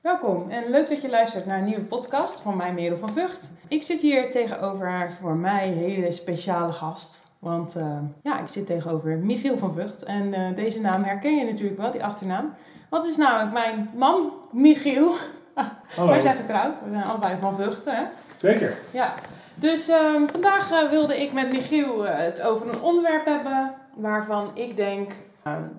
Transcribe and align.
Welkom 0.00 0.50
en 0.50 0.70
leuk 0.70 0.88
dat 0.88 1.02
je 1.02 1.10
luistert 1.10 1.46
naar 1.46 1.58
een 1.58 1.64
nieuwe 1.64 1.84
podcast 1.84 2.40
van 2.40 2.56
mij, 2.56 2.72
Merel 2.72 2.96
van 2.96 3.12
Vught. 3.12 3.50
Ik 3.68 3.82
zit 3.82 4.00
hier 4.00 4.30
tegenover 4.30 5.12
voor 5.20 5.36
mij 5.36 5.66
een 5.66 5.78
hele 5.78 6.12
speciale 6.12 6.72
gast. 6.72 7.26
Want 7.38 7.76
uh, 7.76 7.98
ja, 8.20 8.40
ik 8.40 8.48
zit 8.48 8.66
tegenover 8.66 9.18
Michiel 9.18 9.58
van 9.58 9.72
Vught. 9.72 10.02
En 10.02 10.26
uh, 10.26 10.54
deze 10.54 10.80
naam 10.80 11.02
herken 11.02 11.36
je 11.36 11.44
natuurlijk 11.44 11.80
wel, 11.80 11.90
die 11.90 12.04
achternaam. 12.04 12.54
Het 12.90 13.06
is 13.06 13.16
namelijk 13.16 13.52
mijn 13.52 13.90
man, 13.94 14.32
Michiel. 14.52 15.12
Hallo. 15.96 16.10
Wij 16.10 16.20
zijn 16.20 16.36
getrouwd, 16.36 16.80
we 16.84 16.90
zijn 16.90 17.04
allebei 17.04 17.36
van 17.36 17.54
Vught, 17.54 17.84
hè? 17.84 18.02
Zeker. 18.36 18.76
Ja. 18.90 19.14
Dus 19.54 19.88
uh, 19.88 20.22
vandaag 20.26 20.70
uh, 20.72 20.90
wilde 20.90 21.22
ik 21.22 21.32
met 21.32 21.52
Michiel 21.52 22.02
het 22.02 22.42
over 22.42 22.68
een 22.68 22.82
onderwerp 22.82 23.24
hebben 23.24 23.74
waarvan 23.94 24.50
ik 24.54 24.76
denk 24.76 25.12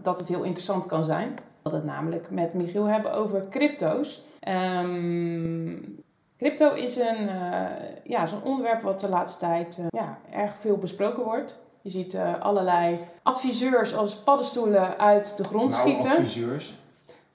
dat 0.01 0.19
het 0.19 0.27
heel 0.27 0.43
interessant 0.43 0.85
kan 0.85 1.03
zijn. 1.03 1.37
Dat 1.61 1.71
het 1.71 1.83
namelijk 1.83 2.29
met 2.29 2.53
Michiel 2.53 2.85
hebben 2.85 3.13
over 3.13 3.47
crypto's. 3.49 4.21
Um, 4.47 5.95
crypto 6.37 6.73
is 6.73 6.95
een, 6.97 7.29
ja, 8.03 8.25
zo'n 8.25 8.43
onderwerp 8.43 8.81
wat 8.81 8.99
de 8.99 9.09
laatste 9.09 9.39
tijd 9.39 9.79
ja, 9.89 10.17
erg 10.31 10.55
veel 10.59 10.77
besproken 10.77 11.23
wordt. 11.23 11.65
Je 11.81 11.89
ziet 11.89 12.17
allerlei 12.39 12.97
adviseurs 13.23 13.95
als 13.95 14.15
paddenstoelen 14.15 14.99
uit 14.99 15.37
de 15.37 15.43
grond 15.43 15.71
nou, 15.71 15.81
schieten. 15.81 16.11
adviseurs. 16.11 16.79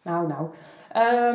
Nou, 0.03 0.27
nou. 0.27 0.49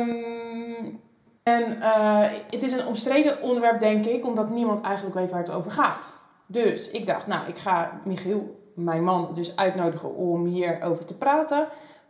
Um, 0.00 1.00
en 1.42 1.76
uh, 1.78 2.30
het 2.50 2.62
is 2.62 2.72
een 2.72 2.86
omstreden 2.86 3.42
onderwerp, 3.42 3.80
denk 3.80 4.04
ik, 4.04 4.26
omdat 4.26 4.50
niemand 4.50 4.80
eigenlijk 4.80 5.16
weet 5.16 5.30
waar 5.30 5.40
het 5.40 5.52
over 5.52 5.70
gaat. 5.70 6.14
Dus 6.46 6.90
ik 6.90 7.06
dacht, 7.06 7.26
nou, 7.26 7.48
ik 7.48 7.58
ga 7.58 8.00
Michiel, 8.04 8.70
mijn 8.74 9.04
man, 9.04 9.28
dus 9.32 9.56
uitnodigen 9.56 10.14
om 10.14 10.46
hierover 10.46 11.04
te 11.04 11.16
praten. 11.16 11.66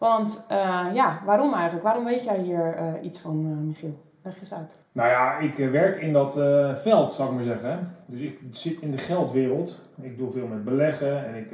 Want 0.09 0.47
uh, 0.51 0.87
ja, 0.95 1.23
waarom 1.24 1.52
eigenlijk? 1.55 1.84
Waarom 1.84 2.05
weet 2.05 2.24
jij 2.24 2.38
hier 2.38 2.79
uh, 2.79 3.05
iets 3.05 3.20
van, 3.20 3.66
Michiel? 3.66 4.01
Leg 4.23 4.38
eens 4.41 4.55
uit. 4.55 4.78
Nou 4.92 5.09
ja, 5.09 5.38
ik 5.38 5.56
werk 5.70 6.01
in 6.01 6.12
dat 6.12 6.34
veld, 6.83 7.12
zou 7.12 7.28
ik 7.28 7.34
maar 7.34 7.44
zeggen. 7.44 7.94
Dus 8.06 8.20
ik 8.20 8.41
zit 8.50 8.81
in 8.81 8.91
de 8.91 8.98
geldwereld. 8.98 9.81
Ik 10.00 10.19
doe 10.19 10.31
veel 10.31 10.47
met 10.47 10.64
beleggen 10.64 11.27
en 11.27 11.34
ik 11.34 11.48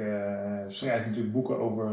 schrijf 0.67 1.05
natuurlijk 1.05 1.33
boeken 1.33 1.59
over 1.59 1.89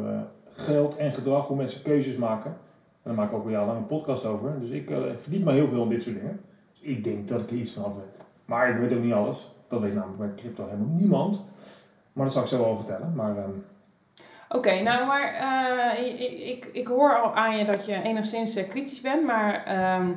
geld 0.50 0.96
en 0.96 1.12
gedrag, 1.12 1.46
hoe 1.46 1.56
mensen 1.56 1.82
keuzes 1.82 2.16
maken. 2.16 2.50
En 2.50 2.56
daar 3.02 3.14
maak 3.14 3.30
ik 3.30 3.36
ook 3.36 3.46
weer 3.46 3.58
al 3.58 3.68
een 3.68 3.86
podcast 3.86 4.24
over. 4.24 4.60
Dus 4.60 4.70
ik 4.70 4.90
uh, 4.90 4.98
verdiep 5.14 5.44
me 5.44 5.52
heel 5.52 5.68
veel 5.68 5.82
in 5.82 5.88
dit 5.88 6.02
soort 6.02 6.16
dingen. 6.16 6.40
Dus 6.70 6.80
ik 6.80 7.04
denk 7.04 7.28
dat 7.28 7.40
ik 7.40 7.50
er 7.50 7.56
iets 7.56 7.72
van 7.72 7.84
af 7.84 7.94
weet. 7.94 8.20
Maar 8.44 8.70
ik 8.70 8.76
weet 8.76 8.92
ook 8.92 9.04
niet 9.04 9.12
alles. 9.12 9.54
Dat 9.68 9.80
weet 9.80 9.94
namelijk 9.94 10.18
bij 10.18 10.34
crypto 10.36 10.64
helemaal 10.64 10.96
niemand. 10.96 11.50
Maar 12.12 12.24
dat 12.24 12.34
zal 12.34 12.42
ik 12.42 12.48
zo 12.48 12.58
wel 12.58 12.76
vertellen. 12.76 13.12
Maar, 13.14 13.36
um... 13.36 13.64
Oké, 14.48 14.56
okay, 14.56 14.82
nou 14.82 15.06
maar 15.06 15.34
uh, 15.34 16.06
ik, 16.06 16.20
ik, 16.40 16.68
ik 16.72 16.86
hoor 16.86 17.20
al 17.20 17.34
aan 17.34 17.56
je 17.56 17.64
dat 17.64 17.86
je 17.86 18.02
enigszins 18.02 18.56
uh, 18.56 18.68
kritisch 18.68 19.00
bent. 19.00 19.24
Maar 19.24 19.54
um, 19.98 20.16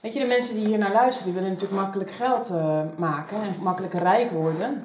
weet 0.00 0.14
je, 0.14 0.20
de 0.20 0.26
mensen 0.26 0.54
die 0.54 0.66
hier 0.66 0.78
naar 0.78 0.92
luisteren, 0.92 1.32
die 1.32 1.40
willen 1.40 1.56
natuurlijk 1.56 1.82
makkelijk 1.82 2.10
geld 2.10 2.52
maken 2.96 3.36
en 3.36 3.54
makkelijk 3.62 3.94
rijk 3.94 4.30
worden. 4.30 4.84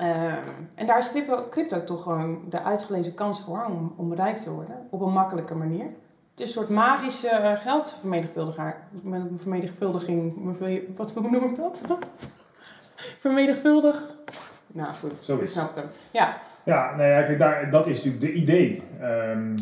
Uh, 0.00 0.32
en 0.74 0.86
daar 0.86 0.98
is 0.98 1.10
crypto, 1.10 1.46
crypto 1.50 1.84
toch 1.84 2.02
gewoon 2.02 2.44
de 2.48 2.62
uitgelezen 2.62 3.14
kans 3.14 3.40
voor 3.40 3.64
om, 3.64 3.94
om 3.96 4.14
rijk 4.14 4.36
te 4.36 4.50
worden. 4.52 4.86
Op 4.90 5.00
een 5.00 5.12
makkelijke 5.12 5.54
manier. 5.54 5.84
Het 6.30 6.40
is 6.40 6.46
een 6.46 6.52
soort 6.52 6.68
magische 6.68 7.58
geldvermenigvuldiger. 7.62 8.76
Vermenigvuldiging, 9.36 10.56
wat, 10.96 11.12
hoe 11.12 11.30
noem 11.30 11.44
ik 11.44 11.56
dat? 11.56 11.80
Vermenigvuldig. 13.18 14.02
Nou 14.66 14.92
goed, 14.92 15.18
Zo 15.18 15.34
is 15.34 15.40
je 15.40 15.46
snapt 15.46 15.74
hem. 15.74 15.86
Ja. 16.10 16.40
Ja, 16.70 16.96
nou 16.96 17.08
ja, 17.08 17.36
daar, 17.36 17.70
dat 17.70 17.86
is 17.86 17.96
natuurlijk 17.96 18.22
de 18.22 18.32
idee. 18.32 18.82
Um, 19.02 19.54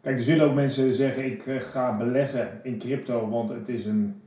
kijk, 0.00 0.16
er 0.16 0.22
zullen 0.22 0.46
ook 0.46 0.54
mensen 0.54 0.94
zeggen, 0.94 1.24
ik 1.24 1.42
ga 1.42 1.96
beleggen 1.96 2.48
in 2.62 2.78
crypto, 2.78 3.28
want 3.28 3.48
het 3.48 3.68
is 3.68 3.86
een, 3.86 4.22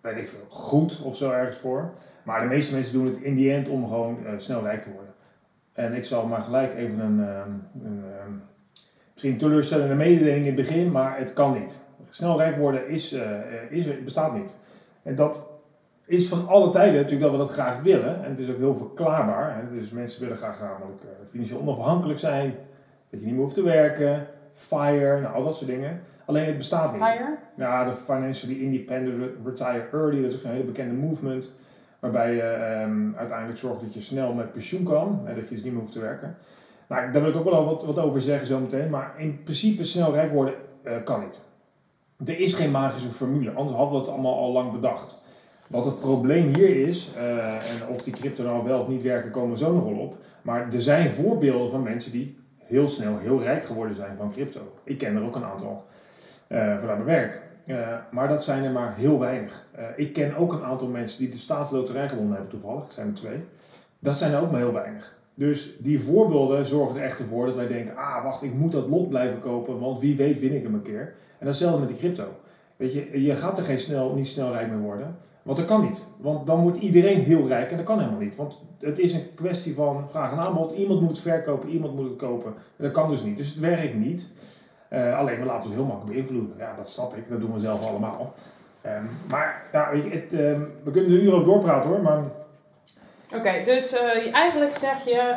weet 0.00 0.16
ik 0.16 0.28
veel, 0.28 0.46
goed 0.48 1.02
of 1.02 1.16
zo 1.16 1.30
ergens 1.30 1.56
voor. 1.56 1.90
Maar 2.22 2.40
de 2.40 2.46
meeste 2.46 2.74
mensen 2.74 2.92
doen 2.92 3.06
het 3.06 3.16
in 3.16 3.34
die 3.34 3.52
end 3.52 3.68
om 3.68 3.86
gewoon 3.86 4.18
uh, 4.24 4.30
snel 4.36 4.62
rijk 4.62 4.80
te 4.80 4.92
worden. 4.92 5.14
En 5.72 5.94
ik 5.94 6.04
zal 6.04 6.26
maar 6.26 6.40
gelijk 6.40 6.74
even 6.74 7.00
een, 7.00 7.18
um, 7.18 7.62
een 7.84 8.02
um, 8.26 8.42
misschien 9.12 9.38
teleurstellende 9.38 9.94
mededeling 9.94 10.46
in 10.46 10.56
het 10.56 10.68
begin, 10.68 10.90
maar 10.90 11.18
het 11.18 11.32
kan 11.32 11.52
niet. 11.52 11.86
Snel 12.08 12.38
rijk 12.38 12.56
worden 12.56 12.88
is, 12.88 13.12
uh, 13.12 13.22
is, 13.70 14.02
bestaat 14.04 14.34
niet. 14.34 14.58
En 15.02 15.14
dat 15.14 15.50
is 16.08 16.28
van 16.28 16.48
alle 16.48 16.70
tijden 16.70 16.94
natuurlijk 16.94 17.22
dat 17.22 17.30
we 17.30 17.36
dat 17.36 17.50
graag 17.50 17.82
willen. 17.82 18.24
En 18.24 18.30
het 18.30 18.38
is 18.38 18.50
ook 18.50 18.56
heel 18.56 18.74
verklaarbaar. 18.74 19.56
Hè? 19.56 19.78
Dus 19.78 19.90
mensen 19.90 20.20
willen 20.20 20.36
graag 20.36 20.60
namelijk 20.60 21.02
uh, 21.02 21.10
financieel 21.28 21.60
onafhankelijk 21.60 22.18
zijn. 22.18 22.54
Dat 23.10 23.20
je 23.20 23.26
niet 23.26 23.34
meer 23.34 23.42
hoeft 23.42 23.54
te 23.54 23.62
werken. 23.62 24.26
FIRE, 24.50 25.20
nou, 25.20 25.34
al 25.34 25.44
dat 25.44 25.56
soort 25.56 25.70
dingen. 25.70 26.00
Alleen 26.24 26.44
het 26.46 26.56
bestaat 26.56 26.92
niet. 26.92 27.02
FIRE? 27.02 27.36
Ja, 27.56 27.84
de 27.84 27.94
Financially 27.94 28.60
Independent 28.60 29.46
Retire 29.46 29.84
Early. 29.92 30.22
Dat 30.22 30.30
is 30.30 30.36
ook 30.36 30.44
een 30.44 30.50
hele 30.50 30.64
bekende 30.64 30.94
movement. 30.94 31.54
Waarbij 31.98 32.34
je 32.34 32.82
um, 32.82 33.14
uiteindelijk 33.16 33.58
zorgt 33.58 33.80
dat 33.80 33.94
je 33.94 34.00
snel 34.00 34.32
met 34.32 34.52
pensioen 34.52 34.84
kan. 34.84 35.20
Hè, 35.24 35.34
dat 35.34 35.48
je 35.48 35.54
dus 35.54 35.64
niet 35.64 35.72
meer 35.72 35.80
hoeft 35.80 35.92
te 35.92 36.00
werken. 36.00 36.36
Nou, 36.88 37.12
daar 37.12 37.22
wil 37.22 37.30
ik 37.30 37.36
ook 37.36 37.50
wel 37.50 37.64
wat, 37.64 37.84
wat 37.84 37.98
over 37.98 38.20
zeggen 38.20 38.46
zometeen. 38.46 38.90
Maar 38.90 39.14
in 39.16 39.42
principe 39.42 39.84
snel 39.84 40.12
rijk 40.12 40.32
worden 40.32 40.54
uh, 40.84 40.92
kan 41.04 41.20
niet. 41.20 41.46
Er 42.26 42.40
is 42.40 42.54
geen 42.54 42.70
magische 42.70 43.08
formule, 43.08 43.50
anders 43.50 43.76
hadden 43.76 43.94
we 43.94 44.00
het 44.00 44.08
allemaal 44.08 44.38
al 44.38 44.52
lang 44.52 44.72
bedacht. 44.72 45.22
Wat 45.68 45.84
het 45.84 46.00
probleem 46.00 46.54
hier 46.54 46.86
is, 46.86 47.10
uh, 47.16 47.54
en 47.54 47.88
of 47.88 48.02
die 48.02 48.12
crypto 48.12 48.42
nou 48.42 48.64
wel 48.64 48.80
of 48.80 48.88
niet 48.88 49.02
werken, 49.02 49.30
komen 49.30 49.58
zo 49.58 49.74
nog 49.74 49.84
wel 49.84 49.98
op. 49.98 50.16
Maar 50.42 50.72
er 50.72 50.82
zijn 50.82 51.10
voorbeelden 51.10 51.70
van 51.70 51.82
mensen 51.82 52.12
die 52.12 52.38
heel 52.58 52.88
snel 52.88 53.18
heel 53.18 53.42
rijk 53.42 53.64
geworden 53.64 53.94
zijn 53.94 54.16
van 54.16 54.32
crypto. 54.32 54.60
Ik 54.84 54.98
ken 54.98 55.16
er 55.16 55.22
ook 55.22 55.36
een 55.36 55.44
aantal 55.44 55.84
uh, 56.48 56.58
vanuit 56.58 57.04
mijn 57.04 57.04
werk. 57.04 57.42
maar 58.10 58.28
dat 58.28 58.44
zijn 58.44 58.64
er 58.64 58.70
maar 58.70 58.96
heel 58.96 59.18
weinig. 59.18 59.66
ik 59.96 60.12
ken 60.12 60.36
ook 60.36 60.52
een 60.52 60.64
aantal 60.64 60.88
mensen 60.88 61.18
die 61.18 61.28
de 61.28 61.36
staatsloterij 61.36 62.08
gewonnen 62.08 62.32
hebben 62.32 62.50
toevallig. 62.50 62.82
Dat 62.82 62.92
zijn 62.92 63.06
er 63.06 63.14
twee. 63.14 63.44
Dat 63.98 64.16
zijn 64.16 64.32
er 64.32 64.40
ook 64.40 64.50
maar 64.50 64.60
heel 64.60 64.72
weinig. 64.72 65.18
Dus 65.34 65.76
die 65.78 66.00
voorbeelden 66.00 66.66
zorgen 66.66 66.96
er 66.96 67.02
echt 67.02 67.22
voor 67.28 67.46
dat 67.46 67.56
wij 67.56 67.66
denken: 67.66 67.96
ah, 67.96 68.24
wacht, 68.24 68.42
ik 68.42 68.54
moet 68.54 68.72
dat 68.72 68.88
lot 68.88 69.08
blijven 69.08 69.40
kopen, 69.40 69.78
want 69.78 70.00
wie 70.00 70.16
weet 70.16 70.40
win 70.40 70.54
ik 70.54 70.62
hem 70.62 70.74
een 70.74 70.82
keer. 70.82 71.14
En 71.38 71.46
datzelfde 71.46 71.78
met 71.78 71.88
die 71.88 71.98
crypto. 71.98 72.28
Weet 72.76 72.92
je, 72.92 73.22
je 73.22 73.36
gaat 73.36 73.58
er 73.58 73.64
geen 73.64 73.78
snel, 73.78 74.14
niet 74.14 74.26
snel 74.26 74.52
rijk 74.52 74.70
mee 74.70 74.78
worden, 74.78 75.16
want 75.48 75.60
dat 75.60 75.68
kan 75.68 75.84
niet. 75.84 76.04
Want 76.16 76.46
dan 76.46 76.62
wordt 76.62 76.78
iedereen 76.78 77.20
heel 77.20 77.46
rijk 77.46 77.70
en 77.70 77.76
dat 77.76 77.86
kan 77.86 77.98
helemaal 77.98 78.20
niet. 78.20 78.36
Want 78.36 78.60
het 78.80 78.98
is 78.98 79.12
een 79.12 79.34
kwestie 79.34 79.74
van 79.74 80.08
vraag 80.10 80.32
en 80.32 80.38
aanbod. 80.38 80.72
Iemand 80.72 81.00
moet 81.00 81.10
het 81.10 81.18
verkopen, 81.18 81.68
iemand 81.68 81.94
moet 81.94 82.08
het 82.08 82.16
kopen. 82.16 82.54
En 82.76 82.84
dat 82.84 82.92
kan 82.92 83.10
dus 83.10 83.22
niet. 83.22 83.36
Dus 83.36 83.48
het 83.48 83.58
werkt 83.58 83.94
niet. 83.94 84.26
Uh, 84.92 85.18
alleen, 85.18 85.38
we 85.38 85.44
laten 85.44 85.68
het 85.68 85.78
heel 85.78 85.86
makkelijk 85.86 86.12
beïnvloeden. 86.12 86.54
Ja, 86.58 86.74
dat 86.74 86.88
snap 86.88 87.16
ik. 87.16 87.28
Dat 87.28 87.40
doen 87.40 87.52
we 87.52 87.58
zelf 87.58 87.86
allemaal. 87.86 88.34
Um, 88.86 89.08
maar 89.28 89.62
ja, 89.72 89.90
weet 89.90 90.04
je, 90.04 90.10
het, 90.10 90.32
um, 90.32 90.72
we 90.84 90.90
kunnen 90.90 91.10
er 91.10 91.20
uur 91.20 91.32
over 91.32 91.46
doorpraten 91.46 91.90
hoor, 91.90 92.00
maar 92.00 92.24
Oké, 93.34 93.64
dus 93.64 93.92
uh, 93.92 94.34
eigenlijk 94.34 94.74
zeg 94.74 95.04
je, 95.04 95.36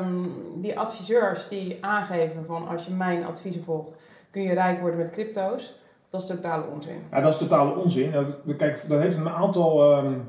um, 0.00 0.32
die 0.56 0.78
adviseurs 0.78 1.48
die 1.48 1.78
aangeven 1.80 2.44
van 2.46 2.68
als 2.68 2.86
je 2.86 2.94
mijn 2.94 3.24
adviezen 3.24 3.64
volgt, 3.64 4.00
kun 4.30 4.42
je 4.42 4.54
rijk 4.54 4.80
worden 4.80 4.98
met 4.98 5.10
crypto's. 5.10 5.78
Dat 6.08 6.20
is 6.20 6.26
totale 6.26 6.64
onzin. 6.74 7.00
Ja, 7.10 7.20
dat 7.20 7.32
is 7.32 7.38
totale 7.38 7.76
onzin. 7.76 8.12
Kijk, 8.56 8.84
dat 8.88 9.00
heeft 9.00 9.16
een 9.16 9.28
aantal 9.28 9.98
um, 9.98 10.28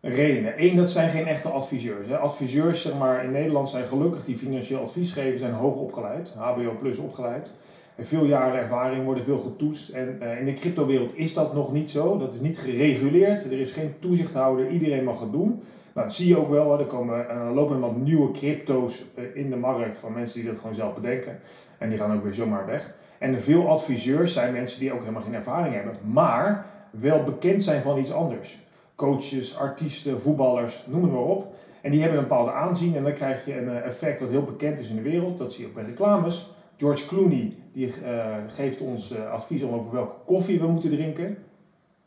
redenen. 0.00 0.54
Eén, 0.56 0.76
dat 0.76 0.90
zijn 0.90 1.10
geen 1.10 1.26
echte 1.26 1.48
adviseurs. 1.48 2.08
Hè. 2.08 2.18
Adviseurs 2.18 2.82
zeg 2.82 2.98
maar, 2.98 3.24
in 3.24 3.30
Nederland 3.30 3.68
zijn 3.68 3.86
gelukkig 3.86 4.24
die 4.24 4.36
financieel 4.36 4.80
advies 4.80 5.12
geven, 5.12 5.38
zijn 5.38 5.52
hoog 5.52 5.80
opgeleid, 5.80 6.34
HBO 6.36 6.76
plus 6.78 6.98
opgeleid. 6.98 7.54
En 7.96 8.06
veel 8.06 8.24
jaren 8.24 8.60
ervaring, 8.60 9.04
worden 9.04 9.24
veel 9.24 9.38
getoetst. 9.38 9.88
En 9.88 10.18
uh, 10.22 10.38
in 10.38 10.44
de 10.44 10.52
cryptowereld 10.52 11.16
is 11.16 11.34
dat 11.34 11.54
nog 11.54 11.72
niet 11.72 11.90
zo. 11.90 12.18
Dat 12.18 12.34
is 12.34 12.40
niet 12.40 12.58
gereguleerd. 12.58 13.44
Er 13.44 13.60
is 13.60 13.72
geen 13.72 13.94
toezichthouder. 13.98 14.70
Iedereen 14.70 15.04
mag 15.04 15.20
het 15.20 15.32
doen. 15.32 15.62
Nou, 15.92 16.06
dat 16.06 16.14
zie 16.14 16.28
je 16.28 16.38
ook 16.38 16.50
wel. 16.50 16.72
Hè. 16.72 16.78
Er 16.78 16.86
komen, 16.86 17.26
uh, 17.30 17.50
lopen 17.54 17.80
wat 17.80 17.96
nieuwe 17.96 18.30
crypto's 18.30 19.04
uh, 19.18 19.24
in 19.36 19.50
de 19.50 19.56
markt 19.56 19.98
van 19.98 20.12
mensen 20.12 20.40
die 20.40 20.50
dat 20.50 20.58
gewoon 20.58 20.74
zelf 20.74 20.94
bedenken. 20.94 21.38
En 21.78 21.88
die 21.88 21.98
gaan 21.98 22.16
ook 22.16 22.22
weer 22.22 22.34
zomaar 22.34 22.66
weg. 22.66 22.94
En 23.18 23.40
veel 23.40 23.68
adviseurs 23.68 24.32
zijn 24.32 24.52
mensen 24.52 24.80
die 24.80 24.92
ook 24.92 25.00
helemaal 25.00 25.22
geen 25.22 25.34
ervaring 25.34 25.74
hebben. 25.74 25.94
Maar 26.12 26.66
wel 26.90 27.22
bekend 27.22 27.62
zijn 27.62 27.82
van 27.82 27.98
iets 27.98 28.12
anders. 28.12 28.58
Coaches, 28.94 29.58
artiesten, 29.58 30.20
voetballers, 30.20 30.86
noem 30.86 31.02
het 31.02 31.12
maar 31.12 31.20
op. 31.20 31.54
En 31.80 31.90
die 31.90 32.00
hebben 32.00 32.18
een 32.18 32.28
bepaalde 32.28 32.52
aanzien. 32.52 32.96
En 32.96 33.02
dan 33.02 33.12
krijg 33.12 33.44
je 33.44 33.58
een 33.58 33.82
effect 33.82 34.18
dat 34.18 34.28
heel 34.28 34.42
bekend 34.42 34.78
is 34.78 34.90
in 34.90 34.96
de 34.96 35.02
wereld. 35.02 35.38
Dat 35.38 35.52
zie 35.52 35.62
je 35.62 35.68
ook 35.68 35.74
bij 35.74 35.84
reclames. 35.84 36.50
George 36.76 37.06
Clooney 37.06 37.56
die, 37.72 37.86
uh, 37.86 38.26
geeft 38.48 38.80
ons 38.80 39.12
uh, 39.12 39.30
advies 39.30 39.62
over 39.62 39.92
welke 39.92 40.14
koffie 40.24 40.60
we 40.60 40.66
moeten 40.66 40.90
drinken. 40.90 41.38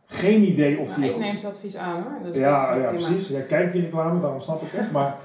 Geen 0.05 0.43
idee 0.43 0.79
of 0.79 0.87
nou, 0.87 1.01
die... 1.01 1.09
Ik 1.09 1.17
neem 1.17 1.37
zijn 1.37 1.53
advies 1.53 1.75
aan 1.75 2.03
hoor. 2.03 2.11
Dus 2.23 2.37
ja, 2.37 2.75
ja 2.75 2.89
precies. 2.89 3.27
Jij 3.27 3.41
kijkt 3.41 3.71
die 3.73 3.81
reclame, 3.81 4.19
daarom 4.19 4.39
snap 4.39 4.61
ik 4.61 4.71
het. 4.71 4.91
Maar 4.91 5.15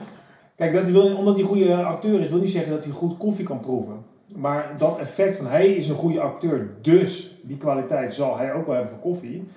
kijk, 0.57 0.73
dat 0.73 0.89
wil, 0.89 1.17
omdat 1.17 1.35
hij 1.35 1.43
een 1.43 1.49
goede 1.49 1.75
acteur 1.75 2.21
is, 2.21 2.31
wil 2.31 2.39
niet 2.39 2.51
zeggen 2.51 2.73
dat 2.73 2.85
hij 2.85 2.93
goed 2.93 3.17
koffie 3.17 3.45
kan 3.45 3.61
proeven. 3.61 4.05
Maar 4.37 4.75
dat 4.79 4.99
effect 4.99 5.37
van 5.37 5.47
hij 5.47 5.69
is 5.69 5.89
een 5.89 5.95
goede 5.95 6.21
acteur, 6.21 6.71
dus 6.81 7.39
die 7.43 7.57
kwaliteit 7.57 8.15
zal 8.15 8.37
hij 8.37 8.53
ook 8.53 8.67
wel 8.67 8.75
hebben 8.75 8.93
voor 8.93 9.03
koffie. 9.03 9.49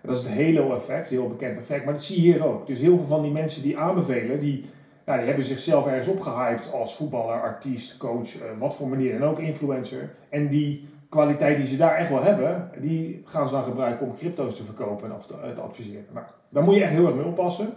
Dat 0.00 0.16
is 0.16 0.22
het 0.22 0.34
Halo-effect, 0.34 1.08
heel 1.08 1.28
bekend 1.28 1.56
effect. 1.56 1.84
Maar 1.84 1.94
dat 1.94 2.02
zie 2.02 2.22
je 2.22 2.32
hier 2.32 2.46
ook. 2.46 2.66
Dus 2.66 2.78
heel 2.78 2.96
veel 2.96 3.06
van 3.06 3.22
die 3.22 3.32
mensen 3.32 3.62
die 3.62 3.78
aanbevelen, 3.78 4.40
die 4.40 4.64
ja, 5.06 5.16
die 5.16 5.26
hebben 5.26 5.44
zichzelf 5.44 5.86
ergens 5.86 6.08
opgehyped 6.08 6.72
als 6.72 6.96
voetballer, 6.96 7.40
artiest, 7.40 7.96
coach, 7.96 8.34
uh, 8.34 8.42
wat 8.58 8.76
voor 8.76 8.88
manier 8.88 9.14
en 9.14 9.22
ook 9.22 9.38
influencer. 9.38 10.10
En 10.28 10.48
die 10.48 10.88
kwaliteit 11.08 11.56
die 11.56 11.66
ze 11.66 11.76
daar 11.76 11.96
echt 11.96 12.08
wel 12.08 12.22
hebben, 12.22 12.70
die 12.78 13.22
gaan 13.24 13.46
ze 13.46 13.52
dan 13.52 13.64
gebruiken 13.64 14.06
om 14.06 14.16
crypto's 14.16 14.56
te 14.56 14.64
verkopen 14.64 15.10
en 15.10 15.18
te, 15.18 15.52
te 15.54 15.60
adviseren. 15.60 16.06
Nou, 16.12 16.26
daar 16.48 16.62
moet 16.62 16.74
je 16.74 16.82
echt 16.82 16.92
heel 16.92 17.06
erg 17.06 17.14
mee 17.14 17.24
oppassen. 17.24 17.74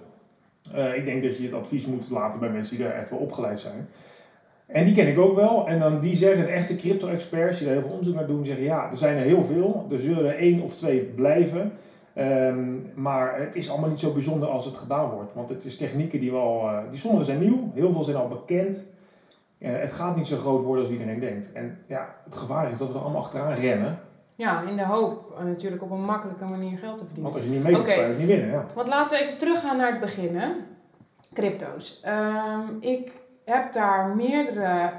Uh, 0.76 0.96
ik 0.96 1.06
denk 1.06 1.24
dat 1.24 1.38
je 1.38 1.44
het 1.44 1.54
advies 1.54 1.86
moet 1.86 2.10
laten 2.10 2.40
bij 2.40 2.50
mensen 2.50 2.78
die 2.78 2.86
er 2.86 3.04
even 3.04 3.18
opgeleid 3.18 3.60
zijn. 3.60 3.90
En 4.72 4.86
die 4.86 4.94
ken 4.94 5.08
ik 5.08 5.20
ook 5.20 5.36
wel. 5.36 5.68
En 5.68 5.80
dan 5.80 6.00
die 6.00 6.16
zeggen, 6.16 6.46
de 6.46 6.52
echte 6.52 6.76
crypto-experts 6.76 7.58
die 7.58 7.66
daar 7.66 7.76
heel 7.76 7.84
veel 7.84 7.92
onderzoek 7.92 8.16
naar 8.16 8.28
doen, 8.28 8.46
zeggen 8.46 8.64
ja, 8.64 8.90
er 8.92 8.98
zijn 8.98 9.18
er 9.18 9.24
heel 9.24 9.44
veel. 9.44 9.88
Er 9.92 10.00
zullen 10.00 10.26
er 10.26 10.38
één 10.38 10.62
of 10.62 10.76
twee 10.76 11.00
blijven. 11.00 11.72
Um, 12.18 12.92
maar 12.96 13.40
het 13.40 13.56
is 13.56 13.70
allemaal 13.70 13.90
niet 13.90 14.00
zo 14.00 14.14
bijzonder 14.14 14.50
als 14.50 14.66
het 14.66 14.76
gedaan 14.76 15.10
wordt. 15.10 15.34
Want 15.34 15.50
het 15.50 15.66
is 15.66 15.78
technieken 15.78 16.20
die 16.20 16.32
wel, 16.32 16.62
uh, 16.64 16.78
die 16.90 17.00
sommige 17.00 17.24
zijn 17.24 17.40
nieuw, 17.40 17.72
heel 17.74 17.92
veel 17.92 18.04
zijn 18.04 18.18
al 18.18 18.28
bekend. 18.28 18.84
Uh, 19.60 19.70
het 19.72 19.92
gaat 19.92 20.16
niet 20.16 20.28
zo 20.28 20.38
groot 20.38 20.64
worden 20.64 20.84
als 20.84 20.94
iedereen 20.94 21.20
denkt. 21.20 21.52
En 21.54 21.78
ja, 21.88 22.16
het 22.24 22.36
gevaar 22.36 22.72
is 22.72 22.78
dat 22.78 22.88
we 22.88 22.94
er 22.94 23.00
allemaal 23.00 23.22
achteraan 23.22 23.54
rennen. 23.54 24.00
Ja, 24.36 24.64
in 24.68 24.76
de 24.76 24.86
hoop 24.86 25.34
uh, 25.40 25.46
natuurlijk 25.46 25.84
op 25.84 25.92
een 25.92 26.06
makkelijke 26.06 26.46
manier 26.46 26.78
geld 26.78 26.98
te 26.98 27.06
verdienen. 27.06 27.32
Want 27.32 27.36
als 27.36 27.44
je 27.44 27.50
niet 27.50 27.64
mee 27.64 27.80
okay. 27.80 27.96
kan 27.96 28.04
je 28.04 28.10
het 28.10 28.18
niet 28.18 28.28
winnen. 28.28 28.50
Ja. 28.50 28.66
Want 28.76 28.88
laten 28.88 29.18
we 29.18 29.24
even 29.24 29.38
teruggaan 29.38 29.78
naar 29.78 29.92
het 29.92 30.00
begin. 30.00 30.36
Hè? 30.36 30.48
Crypto's. 31.34 32.04
Um, 32.08 32.78
ik 32.80 33.12
heb 33.50 33.74
daar 33.74 34.16
meerdere 34.16 34.92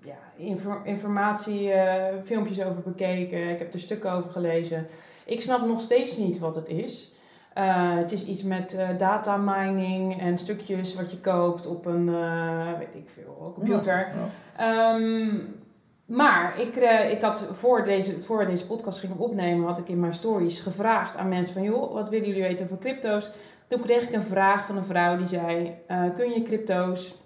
ja, 0.00 0.16
infor 0.36 0.80
informatiefilmpjes 0.84 2.62
over 2.62 2.82
bekeken. 2.82 3.50
Ik 3.50 3.58
heb 3.58 3.74
er 3.74 3.80
stukken 3.80 4.12
over 4.12 4.30
gelezen. 4.30 4.86
Ik 5.24 5.40
snap 5.40 5.66
nog 5.66 5.80
steeds 5.80 6.16
niet 6.16 6.38
wat 6.38 6.54
het 6.54 6.68
is. 6.68 7.12
Uh, 7.58 7.96
het 7.96 8.12
is 8.12 8.26
iets 8.26 8.42
met 8.42 8.74
uh, 8.74 8.88
data 8.98 9.36
mining 9.36 10.20
en 10.20 10.38
stukjes 10.38 10.94
wat 10.94 11.10
je 11.10 11.20
koopt 11.20 11.66
op 11.66 11.86
een, 11.86 12.08
uh, 12.08 12.78
weet 12.78 12.94
ik 12.94 13.08
veel, 13.14 13.52
computer. 13.54 14.12
Ja, 14.58 14.64
ja. 14.64 14.94
Um, 14.94 15.62
maar 16.04 16.60
ik, 16.60 16.76
ik 17.10 17.20
had 17.20 17.48
voor 17.52 17.84
deze, 17.84 18.22
voor 18.22 18.38
we 18.38 18.46
deze 18.46 18.66
podcast 18.66 18.98
gingen 18.98 19.18
opnemen, 19.18 19.66
had 19.66 19.78
ik 19.78 19.88
in 19.88 20.00
mijn 20.00 20.14
stories 20.14 20.60
gevraagd 20.60 21.16
aan 21.16 21.28
mensen 21.28 21.54
van, 21.54 21.62
joh, 21.62 21.92
wat 21.92 22.08
willen 22.08 22.26
jullie 22.26 22.42
weten 22.42 22.64
over 22.64 22.78
crypto's? 22.78 23.30
Toen 23.66 23.80
kreeg 23.80 24.02
ik 24.02 24.12
een 24.14 24.22
vraag 24.22 24.66
van 24.66 24.76
een 24.76 24.84
vrouw 24.84 25.16
die 25.16 25.26
zei, 25.26 25.78
kun 26.16 26.30
je 26.30 26.42
crypto's 26.42 27.22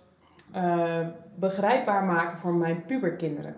begrijpbaar 1.35 2.05
maken 2.05 2.39
voor 2.39 2.55
mijn 2.55 2.85
puberkinderen? 2.87 3.57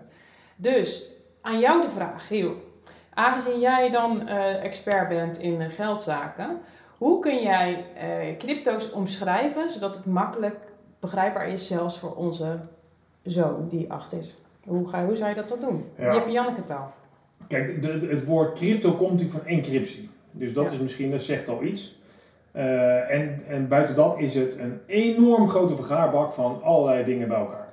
Dus 0.55 1.11
aan 1.41 1.59
jou 1.59 1.81
de 1.81 1.89
vraag, 1.89 2.29
joh, 2.29 2.55
Aangezien 3.13 3.59
jij 3.59 3.89
dan 3.89 4.21
uh, 4.25 4.63
expert 4.63 5.09
bent 5.09 5.39
in 5.39 5.61
uh, 5.61 5.65
geldzaken, 5.69 6.57
hoe 6.97 7.19
kun 7.19 7.41
jij 7.41 7.85
uh, 7.95 8.37
crypto's 8.37 8.91
omschrijven 8.91 9.69
zodat 9.69 9.95
het 9.95 10.05
makkelijk 10.05 10.57
begrijpbaar 10.99 11.49
is, 11.49 11.67
zelfs 11.67 11.99
voor 11.99 12.15
onze 12.15 12.59
zoon 13.23 13.67
die 13.69 13.91
acht 13.91 14.13
is? 14.13 14.37
Hoe, 14.67 14.89
ga, 14.89 15.05
hoe 15.05 15.15
zou 15.15 15.29
je 15.29 15.35
dat 15.35 15.49
dan 15.49 15.59
doen? 15.59 15.85
Ja. 15.97 16.11
Je 16.11 16.19
hebt 16.19 16.31
Janneke 16.31 16.63
taal. 16.63 16.93
Kijk, 17.47 17.81
de, 17.81 17.97
de, 17.97 18.07
het 18.07 18.25
woord 18.25 18.59
crypto 18.59 18.91
komt 18.91 19.11
natuurlijk 19.11 19.43
van 19.43 19.47
encryptie. 19.47 20.09
Dus 20.31 20.53
dat 20.53 20.65
ja. 20.65 20.71
is 20.71 20.79
misschien, 20.79 21.11
dat 21.11 21.21
zegt 21.21 21.47
al 21.47 21.63
iets. 21.63 22.00
En, 22.51 23.39
en 23.47 23.67
buiten 23.67 23.95
dat 23.95 24.19
is 24.19 24.35
het 24.35 24.57
een 24.59 24.79
enorm 24.85 25.49
grote 25.49 25.75
vergaarbak 25.75 26.33
van 26.33 26.59
allerlei 26.63 27.03
dingen 27.03 27.27
bij 27.27 27.37
elkaar. 27.37 27.71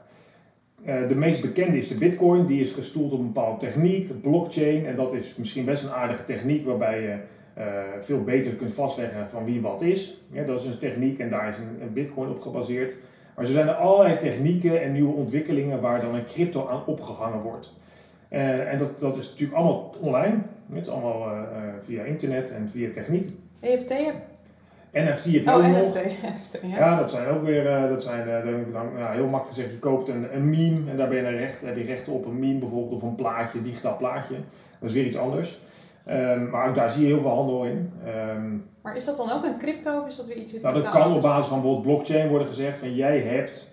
Uh, 0.86 1.08
de 1.08 1.14
meest 1.14 1.40
bekende 1.40 1.76
is 1.76 1.88
de 1.88 1.94
Bitcoin. 1.94 2.46
Die 2.46 2.60
is 2.60 2.72
gestoeld 2.72 3.12
op 3.12 3.18
een 3.18 3.32
bepaalde 3.32 3.58
techniek, 3.58 4.20
blockchain. 4.20 4.86
En 4.86 4.96
dat 4.96 5.12
is 5.12 5.36
misschien 5.36 5.64
best 5.64 5.84
een 5.84 5.90
aardige 5.90 6.24
techniek 6.24 6.66
waarbij 6.66 7.00
je 7.00 7.16
uh, 7.58 7.64
veel 8.00 8.22
beter 8.24 8.52
kunt 8.52 8.74
vastleggen 8.74 9.30
van 9.30 9.44
wie 9.44 9.60
wat 9.60 9.82
is. 9.82 10.20
Ja, 10.30 10.44
dat 10.44 10.58
is 10.58 10.64
een 10.64 10.78
techniek 10.78 11.18
en 11.18 11.30
daar 11.30 11.48
is 11.48 11.56
een, 11.56 11.92
Bitcoin 11.92 12.30
op 12.30 12.40
gebaseerd. 12.40 12.96
Maar 13.36 13.46
zo 13.46 13.52
zijn 13.52 13.68
er 13.68 13.74
allerlei 13.74 14.16
technieken 14.16 14.82
en 14.82 14.92
nieuwe 14.92 15.14
ontwikkelingen 15.14 15.80
waar 15.80 16.00
dan 16.00 16.14
een 16.14 16.24
crypto 16.24 16.68
aan 16.68 16.86
opgehangen 16.86 17.40
wordt. 17.40 17.76
En 18.28 18.78
dat, 18.78 19.00
dat 19.00 19.16
is 19.16 19.30
natuurlijk 19.30 19.58
allemaal 19.58 19.94
online. 20.00 20.36
Het 20.72 20.86
is 20.86 20.88
allemaal 20.88 21.46
via 21.80 22.02
internet 22.02 22.52
en 22.52 22.68
via 22.68 22.90
techniek. 22.90 23.30
EFT 23.60 23.94
NFT 24.92 25.24
heb 25.24 25.44
je 25.44 25.50
oh, 25.50 25.54
ook 25.54 25.62
NFT, 25.62 25.94
ja. 26.62 26.78
ja. 26.78 26.98
dat 26.98 27.10
zijn 27.10 27.28
ook 27.28 27.44
weer, 27.44 27.64
uh, 27.64 27.88
dat 27.88 28.02
zijn 28.02 28.28
uh, 28.28 28.72
dan, 28.72 28.88
ja, 28.98 29.10
heel 29.10 29.26
makkelijk 29.26 29.48
gezegd, 29.48 29.70
je 29.70 29.78
koopt 29.78 30.08
een, 30.08 30.34
een 30.34 30.50
meme 30.50 30.90
en 30.90 30.96
daar 30.96 31.08
ben 31.08 31.16
je 31.16 31.36
recht, 31.36 31.60
heb 31.60 31.76
je 31.76 31.82
rechten 31.82 32.12
op 32.12 32.26
een 32.26 32.38
meme 32.38 32.58
bijvoorbeeld 32.58 33.02
of 33.02 33.08
een 33.08 33.14
plaatje, 33.14 33.60
digitaal 33.60 33.96
plaatje. 33.96 34.34
Dat 34.80 34.88
is 34.88 34.94
weer 34.94 35.04
iets 35.04 35.18
anders. 35.18 35.58
Um, 36.10 36.50
maar 36.50 36.68
ook 36.68 36.74
daar 36.74 36.90
zie 36.90 37.02
je 37.02 37.12
heel 37.12 37.20
veel 37.20 37.30
handel 37.30 37.64
in. 37.64 37.92
Um, 38.06 38.64
maar 38.82 38.96
is 38.96 39.04
dat 39.04 39.16
dan 39.16 39.30
ook 39.30 39.44
een 39.44 39.58
crypto 39.58 40.00
of 40.00 40.06
is 40.06 40.16
dat 40.16 40.26
weer 40.26 40.36
iets 40.36 40.60
Nou, 40.60 40.74
dat 40.74 40.88
kan 40.88 41.14
op 41.14 41.22
basis 41.22 41.46
van 41.46 41.60
bijvoorbeeld 41.60 41.86
blockchain 41.86 42.28
worden 42.28 42.46
gezegd 42.46 42.78
van 42.78 42.94
jij 42.94 43.20
hebt 43.20 43.70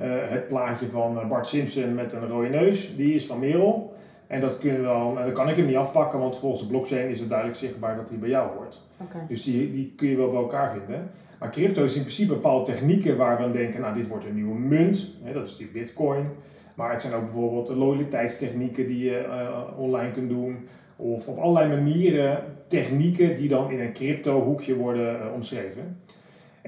uh, 0.00 0.06
het 0.08 0.46
plaatje 0.46 0.88
van 0.88 1.28
Bart 1.28 1.46
Simpson 1.46 1.94
met 1.94 2.12
een 2.12 2.28
rode 2.28 2.48
neus, 2.48 2.96
die 2.96 3.14
is 3.14 3.26
van 3.26 3.38
Merel. 3.38 3.87
En 4.28 4.40
dat, 4.40 4.58
kunnen 4.58 4.80
we 4.80 4.86
dan, 4.86 5.14
dan 5.14 5.32
kan 5.32 5.48
ik 5.48 5.56
hem 5.56 5.66
niet 5.66 5.76
afpakken, 5.76 6.18
want 6.18 6.38
volgens 6.38 6.62
de 6.62 6.68
blockchain 6.68 7.08
is 7.08 7.20
het 7.20 7.28
duidelijk 7.28 7.58
zichtbaar 7.58 7.96
dat 7.96 8.08
hij 8.08 8.18
bij 8.18 8.28
jou 8.28 8.56
hoort. 8.56 8.82
Okay. 8.96 9.22
Dus 9.28 9.44
die, 9.44 9.70
die 9.70 9.92
kun 9.96 10.08
je 10.08 10.16
wel 10.16 10.30
bij 10.30 10.40
elkaar 10.40 10.70
vinden. 10.70 11.10
Maar 11.38 11.50
crypto 11.50 11.84
is 11.84 11.94
in 11.94 12.00
principe 12.00 12.32
bepaalde 12.32 12.72
technieken 12.72 13.16
waar 13.16 13.36
we 13.36 13.44
aan 13.44 13.52
denken, 13.52 13.80
nou 13.80 13.94
dit 13.94 14.08
wordt 14.08 14.26
een 14.26 14.34
nieuwe 14.34 14.58
munt, 14.58 15.14
hè, 15.22 15.32
dat 15.32 15.46
is 15.46 15.56
die 15.56 15.70
bitcoin. 15.72 16.26
Maar 16.74 16.92
het 16.92 17.00
zijn 17.00 17.14
ook 17.14 17.24
bijvoorbeeld 17.24 17.68
loyaliteitstechnieken 17.68 18.86
die 18.86 19.04
je 19.04 19.24
uh, 19.26 19.78
online 19.78 20.12
kunt 20.12 20.28
doen. 20.28 20.68
Of 20.96 21.28
op 21.28 21.38
allerlei 21.38 21.82
manieren 21.82 22.44
technieken 22.66 23.36
die 23.36 23.48
dan 23.48 23.70
in 23.70 23.80
een 23.80 23.92
crypto 23.92 24.42
hoekje 24.42 24.76
worden 24.76 25.16
uh, 25.16 25.32
omschreven. 25.34 25.96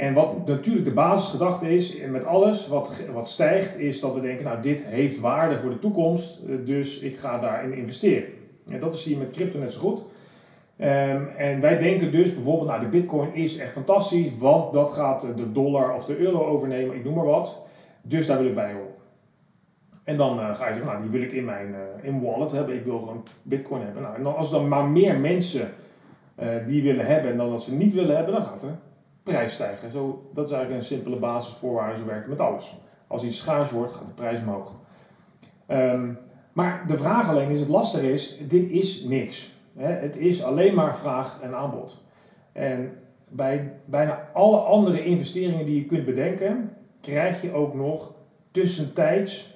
En 0.00 0.14
wat 0.14 0.46
natuurlijk 0.46 0.84
de 0.84 0.92
basisgedachte 0.92 1.74
is 1.74 2.00
met 2.10 2.24
alles 2.24 2.68
wat, 2.68 3.02
wat 3.12 3.28
stijgt, 3.28 3.78
is 3.78 4.00
dat 4.00 4.14
we 4.14 4.20
denken, 4.20 4.44
nou 4.44 4.62
dit 4.62 4.86
heeft 4.86 5.20
waarde 5.20 5.60
voor 5.60 5.70
de 5.70 5.78
toekomst, 5.78 6.40
dus 6.64 7.00
ik 7.00 7.18
ga 7.18 7.38
daarin 7.38 7.72
investeren. 7.72 8.28
En 8.68 8.80
dat 8.80 8.94
is 8.94 9.04
hier 9.04 9.18
met 9.18 9.30
crypto 9.30 9.58
net 9.58 9.72
zo 9.72 9.80
goed. 9.80 9.98
Um, 9.98 11.28
en 11.36 11.60
wij 11.60 11.78
denken 11.78 12.12
dus 12.12 12.34
bijvoorbeeld, 12.34 12.68
nou 12.68 12.80
de 12.80 12.86
bitcoin 12.86 13.34
is 13.34 13.58
echt 13.58 13.72
fantastisch, 13.72 14.28
want 14.38 14.72
dat 14.72 14.90
gaat 14.90 15.20
de 15.36 15.52
dollar 15.52 15.94
of 15.94 16.04
de 16.04 16.16
euro 16.16 16.44
overnemen, 16.44 16.96
ik 16.96 17.04
noem 17.04 17.14
maar 17.14 17.24
wat. 17.24 17.62
Dus 18.02 18.26
daar 18.26 18.38
wil 18.38 18.46
ik 18.46 18.54
bij 18.54 18.72
horen. 18.72 18.94
En 20.04 20.16
dan 20.16 20.38
uh, 20.38 20.54
ga 20.54 20.66
je 20.66 20.72
zeggen, 20.74 20.92
nou 20.92 21.02
die 21.02 21.10
wil 21.10 21.22
ik 21.22 21.32
in 21.32 21.44
mijn 21.44 21.68
uh, 21.68 22.08
in 22.08 22.22
wallet 22.22 22.52
hebben, 22.52 22.74
ik 22.74 22.84
wil 22.84 22.98
gewoon 22.98 23.22
bitcoin 23.42 23.82
hebben. 23.82 24.02
Nou, 24.02 24.16
en 24.16 24.22
dan, 24.22 24.36
als 24.36 24.50
dan 24.50 24.68
maar 24.68 24.84
meer 24.84 25.18
mensen 25.18 25.68
die 26.66 26.82
willen 26.82 27.06
hebben 27.06 27.36
dan 27.36 27.50
dat 27.50 27.62
ze 27.62 27.74
niet 27.74 27.94
willen 27.94 28.16
hebben, 28.16 28.34
dan 28.34 28.42
gaat 28.42 28.62
er 28.62 28.78
prijs 29.22 29.52
stijgen. 29.52 29.92
Zo, 29.92 30.30
dat 30.34 30.46
is 30.46 30.52
eigenlijk 30.52 30.82
een 30.82 30.88
simpele 30.88 31.16
basisvoorwaarde, 31.16 31.98
zo 31.98 32.06
werkt 32.06 32.20
het 32.20 32.38
met 32.38 32.40
alles. 32.40 32.76
Als 33.06 33.24
iets 33.24 33.38
schaars 33.38 33.70
wordt, 33.70 33.92
gaat 33.92 34.06
de 34.06 34.12
prijs 34.12 34.40
omhoog. 34.40 34.74
Um, 35.68 36.18
maar 36.52 36.86
de 36.86 36.98
vraag 36.98 37.28
alleen 37.28 37.50
is, 37.50 37.60
het 37.60 37.68
lastige 37.68 38.12
is, 38.12 38.38
dit 38.48 38.70
is 38.70 39.04
niks. 39.04 39.54
Het 39.76 40.16
is 40.16 40.42
alleen 40.42 40.74
maar 40.74 40.96
vraag 40.96 41.40
en 41.42 41.54
aanbod. 41.54 42.04
En 42.52 42.92
bij 43.28 43.72
bijna 43.84 44.28
alle 44.32 44.56
andere 44.56 45.04
investeringen 45.04 45.66
die 45.66 45.74
je 45.80 45.86
kunt 45.86 46.04
bedenken, 46.04 46.76
krijg 47.00 47.42
je 47.42 47.52
ook 47.52 47.74
nog 47.74 48.14
tussentijds 48.50 49.54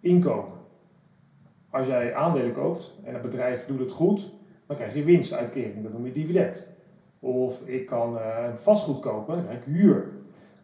inkomen. 0.00 0.54
Als 1.70 1.86
jij 1.86 2.14
aandelen 2.14 2.52
koopt 2.52 2.94
en 3.04 3.12
het 3.12 3.22
bedrijf 3.22 3.66
doet 3.66 3.78
het 3.78 3.92
goed, 3.92 4.30
dan 4.66 4.76
krijg 4.76 4.94
je 4.94 5.04
winstuitkering, 5.04 5.82
dat 5.82 5.92
noem 5.92 6.06
je 6.06 6.12
dividend. 6.12 6.66
Of 7.26 7.68
ik 7.68 7.86
kan 7.86 8.14
uh, 8.14 8.20
vastgoed 8.56 9.00
kopen, 9.00 9.34
dan 9.34 9.44
krijg 9.44 9.58
ik 9.58 9.64
huur. 9.64 10.08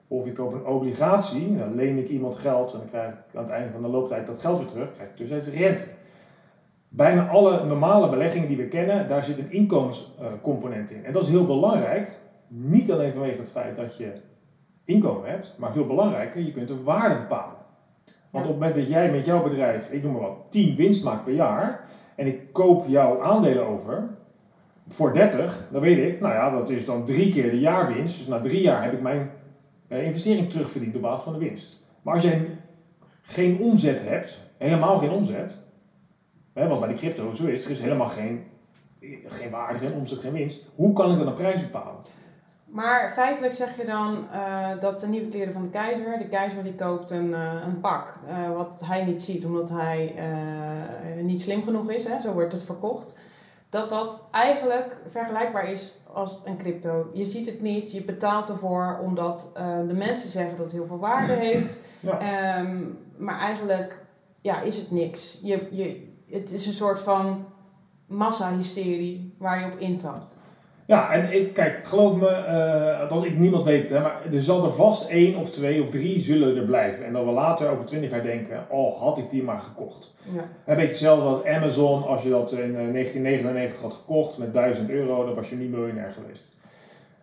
Of 0.08 0.26
ik 0.26 0.34
koop 0.34 0.52
een 0.52 0.66
obligatie, 0.66 1.56
dan 1.56 1.74
leen 1.74 1.98
ik 1.98 2.08
iemand 2.08 2.34
geld 2.34 2.72
en 2.72 2.78
dan 2.78 2.88
krijg 2.88 3.08
ik 3.08 3.36
aan 3.36 3.42
het 3.42 3.52
einde 3.52 3.72
van 3.72 3.82
de 3.82 3.88
looptijd 3.88 4.26
dat 4.26 4.40
geld 4.40 4.58
weer 4.58 4.66
terug, 4.66 4.92
krijg 4.92 5.10
ik 5.10 5.16
tussentijds 5.16 5.58
rente. 5.58 5.84
Bijna 6.88 7.28
alle 7.28 7.64
normale 7.64 8.08
beleggingen 8.08 8.48
die 8.48 8.56
we 8.56 8.68
kennen, 8.68 9.08
daar 9.08 9.24
zit 9.24 9.38
een 9.38 9.52
inkomenscomponent 9.52 10.90
in. 10.90 11.04
En 11.04 11.12
dat 11.12 11.22
is 11.22 11.28
heel 11.28 11.46
belangrijk, 11.46 12.18
niet 12.48 12.92
alleen 12.92 13.12
vanwege 13.12 13.38
het 13.38 13.50
feit 13.50 13.76
dat 13.76 13.96
je 13.96 14.12
inkomen 14.84 15.30
hebt, 15.30 15.54
maar 15.58 15.72
veel 15.72 15.86
belangrijker, 15.86 16.42
je 16.42 16.52
kunt 16.52 16.70
een 16.70 16.82
waarde 16.82 17.18
bepalen. 17.20 17.56
Want 18.30 18.44
op 18.44 18.50
het 18.50 18.60
moment 18.60 18.74
dat 18.74 18.88
jij 18.88 19.10
met 19.10 19.24
jouw 19.24 19.42
bedrijf, 19.42 19.92
ik 19.92 20.02
noem 20.02 20.12
maar 20.12 20.20
wat, 20.20 20.36
10 20.48 20.76
winst 20.76 21.04
maakt 21.04 21.24
per 21.24 21.34
jaar, 21.34 21.88
en 22.16 22.26
ik 22.26 22.52
koop 22.52 22.86
jouw 22.86 23.22
aandelen 23.22 23.66
over, 23.66 24.08
voor 24.92 25.12
30, 25.12 25.64
dan 25.70 25.80
weet 25.80 26.08
ik, 26.08 26.20
nou 26.20 26.34
ja, 26.34 26.50
dat 26.50 26.70
is 26.70 26.84
dan 26.84 27.04
drie 27.04 27.32
keer 27.32 27.50
de 27.50 27.60
jaarwinst. 27.60 28.18
Dus 28.18 28.26
na 28.26 28.40
drie 28.40 28.60
jaar 28.60 28.82
heb 28.82 28.92
ik 28.92 29.02
mijn 29.02 29.30
uh, 29.88 30.06
investering 30.06 30.50
terugverdiend 30.50 30.94
op 30.96 31.02
basis 31.02 31.24
van 31.24 31.32
de 31.32 31.38
winst. 31.38 31.86
Maar 32.02 32.14
als 32.14 32.22
jij 32.22 32.46
geen 33.22 33.58
omzet 33.58 34.02
hebt, 34.08 34.40
helemaal 34.56 34.98
geen 34.98 35.10
omzet, 35.10 35.58
hè, 36.52 36.68
wat 36.68 36.80
bij 36.80 36.88
de 36.88 36.94
crypto 36.94 37.32
zo 37.32 37.46
is, 37.46 37.64
er 37.64 37.70
is 37.70 37.80
helemaal 37.80 38.08
geen, 38.08 38.44
geen 39.26 39.50
waarde, 39.50 39.78
geen 39.78 39.98
omzet, 39.98 40.18
geen 40.18 40.32
winst. 40.32 40.66
Hoe 40.74 40.92
kan 40.92 41.12
ik 41.12 41.18
dan 41.18 41.26
een 41.26 41.34
prijs 41.34 41.60
bepalen? 41.60 42.02
Maar 42.64 43.12
feitelijk 43.12 43.52
zeg 43.52 43.76
je 43.76 43.84
dan 43.84 44.24
uh, 44.32 44.68
dat 44.80 45.00
de 45.00 45.06
nieuwe 45.06 45.28
kleren 45.28 45.52
van 45.52 45.62
de 45.62 45.70
keizer, 45.70 46.18
de 46.18 46.28
keizer 46.28 46.62
die 46.62 46.74
koopt 46.74 47.10
een, 47.10 47.28
uh, 47.28 47.52
een 47.66 47.80
pak 47.80 48.18
wat 48.56 48.80
hij 48.84 49.04
niet 49.04 49.22
ziet 49.22 49.44
omdat 49.44 49.68
hij 49.68 50.14
niet 51.22 51.42
slim 51.42 51.62
genoeg 51.62 51.90
is, 51.90 52.04
hè, 52.04 52.20
zo 52.20 52.32
wordt 52.32 52.52
het 52.52 52.64
verkocht 52.64 53.18
dat 53.72 53.88
dat 53.88 54.28
eigenlijk 54.30 54.96
vergelijkbaar 55.08 55.70
is 55.70 55.98
als 56.12 56.42
een 56.44 56.56
crypto. 56.56 57.10
Je 57.12 57.24
ziet 57.24 57.46
het 57.46 57.60
niet, 57.60 57.92
je 57.92 58.04
betaalt 58.04 58.48
ervoor 58.48 58.98
omdat 59.02 59.52
uh, 59.56 59.88
de 59.88 59.94
mensen 59.94 60.30
zeggen 60.30 60.56
dat 60.56 60.64
het 60.64 60.74
heel 60.74 60.86
veel 60.86 60.98
waarde 60.98 61.32
heeft. 61.32 61.80
Ja. 62.02 62.58
Um, 62.58 62.98
maar 63.16 63.38
eigenlijk 63.38 64.04
ja, 64.40 64.60
is 64.60 64.76
het 64.76 64.90
niks. 64.90 65.38
Je, 65.42 65.68
je, 65.70 66.14
het 66.30 66.52
is 66.52 66.66
een 66.66 66.72
soort 66.72 66.98
van 66.98 67.44
massahysterie 68.06 69.34
waar 69.38 69.60
je 69.60 69.72
op 69.72 69.78
intapt. 69.78 70.38
Ja, 70.86 71.12
en 71.12 71.32
ik, 71.32 71.52
kijk, 71.52 71.86
geloof 71.86 72.16
me, 72.16 72.28
uh, 72.28 73.00
althans 73.00 73.24
ik, 73.24 73.38
niemand 73.38 73.64
weet 73.64 73.88
hè, 73.88 74.00
maar 74.00 74.20
er 74.32 74.40
zal 74.40 74.64
er 74.64 74.70
vast 74.70 75.10
één 75.10 75.36
of 75.36 75.50
twee 75.50 75.82
of 75.82 75.90
drie 75.90 76.20
zullen 76.20 76.56
er 76.56 76.64
blijven. 76.64 77.04
En 77.04 77.12
dat 77.12 77.24
we 77.24 77.30
later 77.30 77.70
over 77.70 77.84
twintig 77.84 78.10
jaar 78.10 78.22
denken, 78.22 78.64
oh, 78.68 79.00
had 79.00 79.18
ik 79.18 79.30
die 79.30 79.42
maar 79.42 79.60
gekocht. 79.60 80.14
Ja. 80.34 80.40
Een 80.40 80.76
beetje 80.76 80.82
hetzelfde 80.82 81.24
als 81.24 81.44
Amazon, 81.44 82.06
als 82.06 82.22
je 82.22 82.30
dat 82.30 82.52
in 82.52 82.72
1999 82.72 83.80
had 83.80 83.92
gekocht 83.92 84.38
met 84.38 84.52
1000 84.52 84.90
euro, 84.90 85.24
dan 85.26 85.34
was 85.34 85.50
je 85.50 85.56
niet 85.56 85.70
miljonair 85.70 86.10
geweest. 86.10 86.52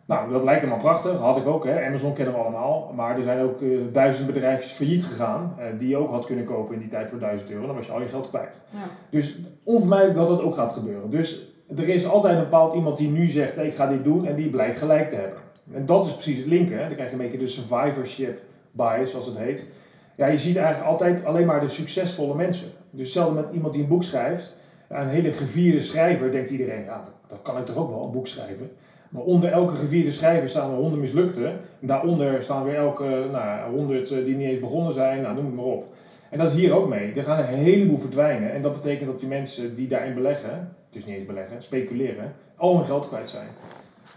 Nou, 0.10 0.32
dat 0.32 0.44
lijkt 0.44 0.66
me 0.66 0.78
prachtig. 0.78 1.20
Had 1.20 1.38
ik 1.38 1.48
ook. 1.48 1.66
Hè. 1.66 1.86
Amazon 1.86 2.14
kennen 2.14 2.34
we 2.34 2.40
allemaal. 2.40 2.92
Maar 2.96 3.18
er 3.18 3.24
zijn 3.24 3.42
ook 3.42 3.62
uh, 3.62 3.82
duizend 3.92 4.28
bedrijfjes 4.28 4.72
failliet 4.72 5.06
gegaan. 5.06 5.56
Uh, 5.60 5.66
die 5.78 5.88
je 5.88 5.98
ook 5.98 6.12
had 6.12 6.26
kunnen 6.26 6.46
kopen 6.46 6.74
in 6.74 6.80
die 6.80 6.90
tijd 6.90 7.10
voor 7.10 7.20
1000 7.20 7.52
euro. 7.52 7.66
Dan 7.66 7.76
was 7.76 7.86
je 7.86 7.92
al 7.92 8.02
je 8.02 8.08
geld 8.08 8.30
kwijt. 8.30 8.62
Ja. 8.70 8.78
Dus 9.10 9.40
onvermijdelijk 9.64 10.18
dat 10.18 10.28
dat 10.28 10.42
ook 10.42 10.56
gaat 10.56 10.72
gebeuren. 10.72 11.10
Dus 11.10 11.49
er 11.76 11.90
is 11.90 12.08
altijd 12.08 12.34
een 12.34 12.44
bepaald 12.44 12.74
iemand 12.74 12.98
die 12.98 13.10
nu 13.10 13.26
zegt: 13.26 13.58
ik 13.58 13.76
ga 13.76 13.88
dit 13.88 14.04
doen. 14.04 14.26
En 14.26 14.36
die 14.36 14.50
blijkt 14.50 14.78
gelijk 14.78 15.10
te 15.10 15.16
hebben. 15.16 15.38
En 15.74 15.86
dat 15.86 16.06
is 16.06 16.14
precies 16.14 16.38
het 16.38 16.46
linker. 16.46 16.78
Dan 16.78 16.94
krijg 16.94 17.10
je 17.10 17.16
een 17.16 17.22
beetje 17.22 17.38
de 17.38 17.48
survivorship 17.48 18.42
bias, 18.72 19.12
zoals 19.12 19.26
het 19.26 19.38
heet. 19.38 19.68
Ja, 20.16 20.28
je 20.28 20.38
ziet 20.38 20.56
eigenlijk 20.56 20.90
altijd 20.90 21.26
alleen 21.26 21.46
maar 21.46 21.60
de 21.60 21.68
succesvolle 21.68 22.36
mensen. 22.36 22.68
Dus 22.90 23.02
hetzelfde 23.02 23.42
met 23.42 23.54
iemand 23.54 23.74
die 23.74 23.82
een 23.82 23.88
boek 23.90 24.04
schrijft. 24.04 24.56
Een 24.88 25.08
hele 25.08 25.32
gevierde 25.32 25.80
schrijver 25.80 26.32
denkt 26.32 26.50
iedereen: 26.50 26.84
ja, 26.84 27.04
dat 27.28 27.40
kan 27.42 27.58
ik 27.58 27.66
toch 27.66 27.78
ook 27.78 27.90
wel, 27.90 28.04
een 28.04 28.12
boek 28.12 28.28
schrijven. 28.28 28.72
Maar 29.10 29.24
onder 29.24 29.52
elke 29.52 29.76
gevierde 29.76 30.12
schrijver 30.12 30.50
staan 30.50 30.72
er 30.72 30.78
honderd 30.78 31.02
mislukte. 31.02 31.46
En 31.80 31.88
daaronder 31.88 32.42
staan 32.42 32.64
weer 32.64 32.76
elke 32.76 33.28
nou, 33.32 33.72
honderd 33.72 34.10
die 34.10 34.36
niet 34.36 34.48
eens 34.48 34.60
begonnen 34.60 34.94
zijn. 34.94 35.22
Nou, 35.22 35.36
noem 35.36 35.46
het 35.46 35.56
maar 35.56 35.66
op. 35.66 35.94
En 36.30 36.38
dat 36.38 36.52
is 36.52 36.60
hier 36.60 36.74
ook 36.74 36.90
mee. 36.90 37.14
Er 37.14 37.24
gaan 37.24 37.40
een 37.40 37.46
heleboel 37.46 37.98
verdwijnen. 37.98 38.54
En 38.54 38.62
dat 38.62 38.74
betekent 38.74 39.10
dat 39.10 39.20
die 39.20 39.30
mensen 39.30 39.76
die 39.76 39.88
daarin 39.88 40.14
beleggen, 40.14 40.76
het 40.90 40.98
is 40.98 41.06
niet 41.06 41.16
eens 41.16 41.26
beleggen, 41.26 41.64
speculeren, 41.64 42.36
al 42.56 42.76
hun 42.76 42.86
geld 42.86 43.08
kwijt 43.08 43.30
zijn. 43.30 43.48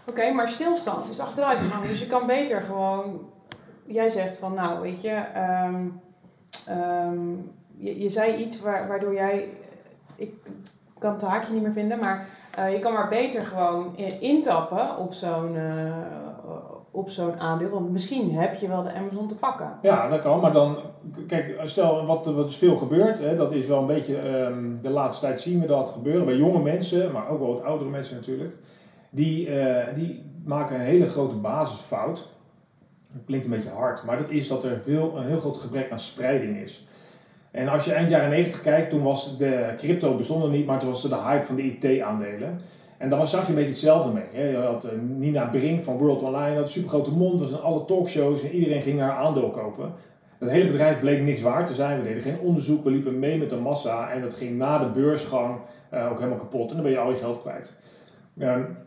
Oké, 0.05 0.31
maar 0.31 0.49
stilstand 0.49 1.09
is 1.09 1.19
achteruitgang. 1.19 1.87
Dus 1.87 1.99
je 1.99 2.07
kan 2.07 2.27
beter 2.27 2.61
gewoon. 2.61 3.29
Jij 3.85 4.09
zegt 4.09 4.37
van, 4.37 4.53
nou, 4.53 4.81
weet 4.81 5.01
je, 5.01 5.23
um, 5.65 6.01
um, 6.69 7.51
je, 7.77 8.09
zei 8.09 8.35
iets 8.35 8.61
waardoor 8.61 9.13
jij. 9.13 9.49
Ik 10.15 10.33
kan 10.99 11.13
het 11.13 11.21
haakje 11.21 11.53
niet 11.53 11.61
meer 11.61 11.71
vinden, 11.71 11.99
maar 11.99 12.27
uh, 12.59 12.73
je 12.73 12.79
kan 12.79 12.93
maar 12.93 13.07
beter 13.07 13.45
gewoon 13.45 13.97
intappen 14.19 14.97
op 14.97 15.13
zo'n 15.13 15.55
uh, 15.55 15.95
op 16.93 17.09
zo'n 17.09 17.39
aandeel. 17.39 17.69
Want 17.69 17.91
misschien 17.91 18.31
heb 18.31 18.55
je 18.55 18.67
wel 18.67 18.83
de 18.83 18.93
Amazon 18.93 19.27
te 19.27 19.35
pakken. 19.35 19.77
Ja, 19.81 20.09
dat 20.09 20.21
kan. 20.21 20.39
Maar 20.39 20.53
dan, 20.53 20.77
kijk, 21.27 21.59
stel 21.63 22.05
wat, 22.05 22.25
wat 22.25 22.49
is 22.49 22.57
veel 22.57 22.77
gebeurd. 22.77 23.19
Hè, 23.19 23.35
dat 23.35 23.51
is 23.51 23.67
wel 23.67 23.79
een 23.79 23.85
beetje, 23.85 24.29
um, 24.29 24.79
de 24.81 24.89
laatste 24.89 25.25
tijd 25.25 25.39
zien 25.39 25.59
we 25.59 25.67
dat 25.67 25.89
gebeuren. 25.89 26.25
Bij 26.25 26.35
jonge 26.35 26.61
mensen, 26.61 27.11
maar 27.11 27.29
ook 27.29 27.39
wel 27.39 27.53
wat 27.53 27.63
oudere 27.63 27.89
mensen 27.89 28.15
natuurlijk. 28.15 28.55
Die, 29.09 29.47
uh, 29.47 29.77
die 29.95 30.23
maken 30.45 30.75
een 30.75 30.85
hele 30.85 31.07
grote 31.07 31.35
basisfout. 31.35 32.29
Dat 33.13 33.21
klinkt 33.25 33.45
een 33.45 33.51
beetje 33.51 33.69
hard. 33.69 34.03
Maar 34.03 34.17
dat 34.17 34.29
is 34.29 34.47
dat 34.47 34.63
er 34.63 34.81
veel, 34.81 35.17
een 35.17 35.27
heel 35.27 35.39
groot 35.39 35.57
gebrek 35.57 35.91
aan 35.91 35.99
spreiding 35.99 36.57
is. 36.57 36.85
En 37.51 37.67
als 37.67 37.85
je 37.85 37.93
eind 37.93 38.09
jaren 38.09 38.29
90 38.29 38.61
kijkt, 38.61 38.89
toen 38.89 39.03
was 39.03 39.37
de 39.37 39.73
crypto 39.77 40.15
bestond 40.15 40.51
niet, 40.51 40.65
maar 40.65 40.79
toen 40.79 40.89
was 40.89 41.03
er 41.03 41.09
de 41.09 41.21
hype 41.21 41.45
van 41.45 41.55
de 41.55 41.63
IT-aandelen. 41.63 42.59
En 43.03 43.09
daar 43.09 43.27
zag 43.27 43.41
je 43.41 43.49
een 43.49 43.55
beetje 43.55 43.69
hetzelfde 43.69 44.11
mee. 44.11 44.51
Je 44.51 44.57
had 44.57 44.87
Nina 45.17 45.45
Brink 45.45 45.83
van 45.83 45.97
World 45.97 46.21
Online, 46.21 46.55
had 46.55 46.63
een 46.63 46.67
supergrote 46.67 47.11
mond, 47.11 47.39
was 47.39 47.51
in 47.51 47.61
alle 47.61 47.85
talkshows 47.85 48.43
en 48.43 48.51
iedereen 48.51 48.81
ging 48.81 48.99
haar 48.99 49.11
aandeel 49.11 49.49
kopen. 49.49 49.93
Het 50.37 50.49
hele 50.49 50.71
bedrijf 50.71 50.99
bleek 50.99 51.21
niks 51.21 51.41
waard 51.41 51.65
te 51.65 51.73
zijn. 51.73 51.97
We 51.97 52.07
deden 52.07 52.21
geen 52.21 52.39
onderzoek, 52.39 52.83
we 52.83 52.89
liepen 52.89 53.19
mee 53.19 53.37
met 53.37 53.49
de 53.49 53.55
massa 53.55 54.11
en 54.11 54.21
dat 54.21 54.33
ging 54.33 54.57
na 54.57 54.77
de 54.77 54.85
beursgang 54.85 55.55
uh, 55.93 56.11
ook 56.11 56.17
helemaal 56.17 56.37
kapot. 56.37 56.69
En 56.69 56.75
dan 56.75 56.83
ben 56.83 56.91
je 56.91 56.99
al 56.99 57.11
je 57.11 57.17
geld 57.17 57.41
kwijt. 57.41 57.79
Um, 58.37 58.77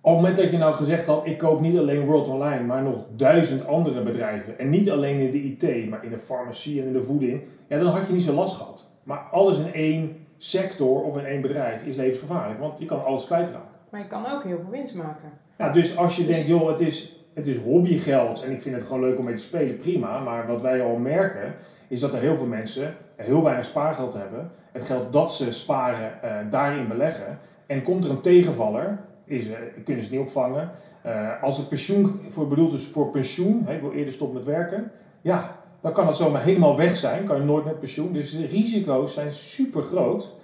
op 0.00 0.12
het 0.12 0.20
moment 0.20 0.36
dat 0.36 0.50
je 0.50 0.58
nou 0.58 0.74
gezegd 0.74 1.06
had, 1.06 1.26
ik 1.26 1.38
koop 1.38 1.60
niet 1.60 1.78
alleen 1.78 2.06
World 2.06 2.28
Online, 2.28 2.64
maar 2.64 2.82
nog 2.82 3.04
duizend 3.16 3.66
andere 3.66 4.02
bedrijven. 4.02 4.58
En 4.58 4.68
niet 4.68 4.90
alleen 4.90 5.18
in 5.18 5.30
de 5.30 5.42
IT, 5.42 5.88
maar 5.88 6.04
in 6.04 6.10
de 6.10 6.18
farmacie 6.18 6.80
en 6.80 6.86
in 6.86 6.92
de 6.92 7.02
voeding. 7.02 7.42
Ja, 7.68 7.78
dan 7.78 7.92
had 7.92 8.06
je 8.06 8.12
niet 8.12 8.24
zo 8.24 8.34
last 8.34 8.56
gehad. 8.56 8.92
Maar 9.02 9.18
alles 9.30 9.58
in 9.58 9.72
één 9.72 10.19
sector 10.42 11.02
of 11.02 11.16
in 11.16 11.24
één 11.24 11.40
bedrijf 11.40 11.84
is 11.84 11.96
levensgevaarlijk, 11.96 12.60
want 12.60 12.78
je 12.78 12.84
kan 12.84 13.04
alles 13.04 13.24
kwijtraken. 13.24 13.78
Maar 13.90 14.00
je 14.00 14.06
kan 14.06 14.26
ook 14.32 14.44
heel 14.44 14.58
veel 14.58 14.70
winst 14.70 14.94
maken. 14.94 15.32
Ja, 15.58 15.70
dus 15.70 15.96
als 15.96 16.16
je 16.16 16.26
dus... 16.26 16.34
denkt, 16.34 16.48
joh, 16.48 16.68
het 16.68 16.80
is, 16.80 17.16
het 17.34 17.46
is 17.46 17.56
hobbygeld 17.56 18.44
en 18.44 18.52
ik 18.52 18.60
vind 18.60 18.74
het 18.74 18.84
gewoon 18.84 19.00
leuk 19.00 19.18
om 19.18 19.24
mee 19.24 19.34
te 19.34 19.42
spelen, 19.42 19.76
prima. 19.76 20.20
Maar 20.20 20.46
wat 20.46 20.60
wij 20.60 20.82
al 20.82 20.96
merken, 20.96 21.54
is 21.88 22.00
dat 22.00 22.12
er 22.12 22.20
heel 22.20 22.36
veel 22.36 22.46
mensen 22.46 22.94
heel 23.16 23.42
weinig 23.42 23.64
spaargeld 23.64 24.14
hebben. 24.14 24.50
Het 24.72 24.84
geld 24.84 25.12
dat 25.12 25.34
ze 25.34 25.52
sparen, 25.52 26.12
uh, 26.24 26.36
daarin 26.50 26.88
beleggen. 26.88 27.38
En 27.66 27.82
komt 27.82 28.04
er 28.04 28.10
een 28.10 28.20
tegenvaller, 28.20 28.98
is, 29.24 29.46
uh, 29.46 29.54
kunnen 29.84 30.04
ze 30.04 30.10
niet 30.10 30.20
opvangen. 30.20 30.70
Uh, 31.06 31.42
als 31.42 31.56
het 31.56 31.68
pensioen 31.68 32.20
voor, 32.28 32.48
bedoeld 32.48 32.72
is 32.72 32.86
voor 32.86 33.10
pensioen, 33.10 33.62
hè, 33.66 33.74
ik 33.74 33.80
wil 33.80 33.92
eerder 33.92 34.12
stoppen 34.12 34.36
met 34.36 34.46
werken, 34.46 34.92
ja, 35.20 35.56
dan 35.80 35.92
kan 35.92 36.06
het 36.06 36.16
zomaar 36.16 36.42
helemaal 36.42 36.76
weg 36.76 36.96
zijn, 36.96 37.24
kan 37.24 37.36
je 37.36 37.42
nooit 37.42 37.64
met 37.64 37.78
pensioen. 37.78 38.12
Dus 38.12 38.36
de 38.36 38.46
risico's 38.46 39.14
zijn 39.14 39.32
super 39.32 39.82
groot. 39.82 40.38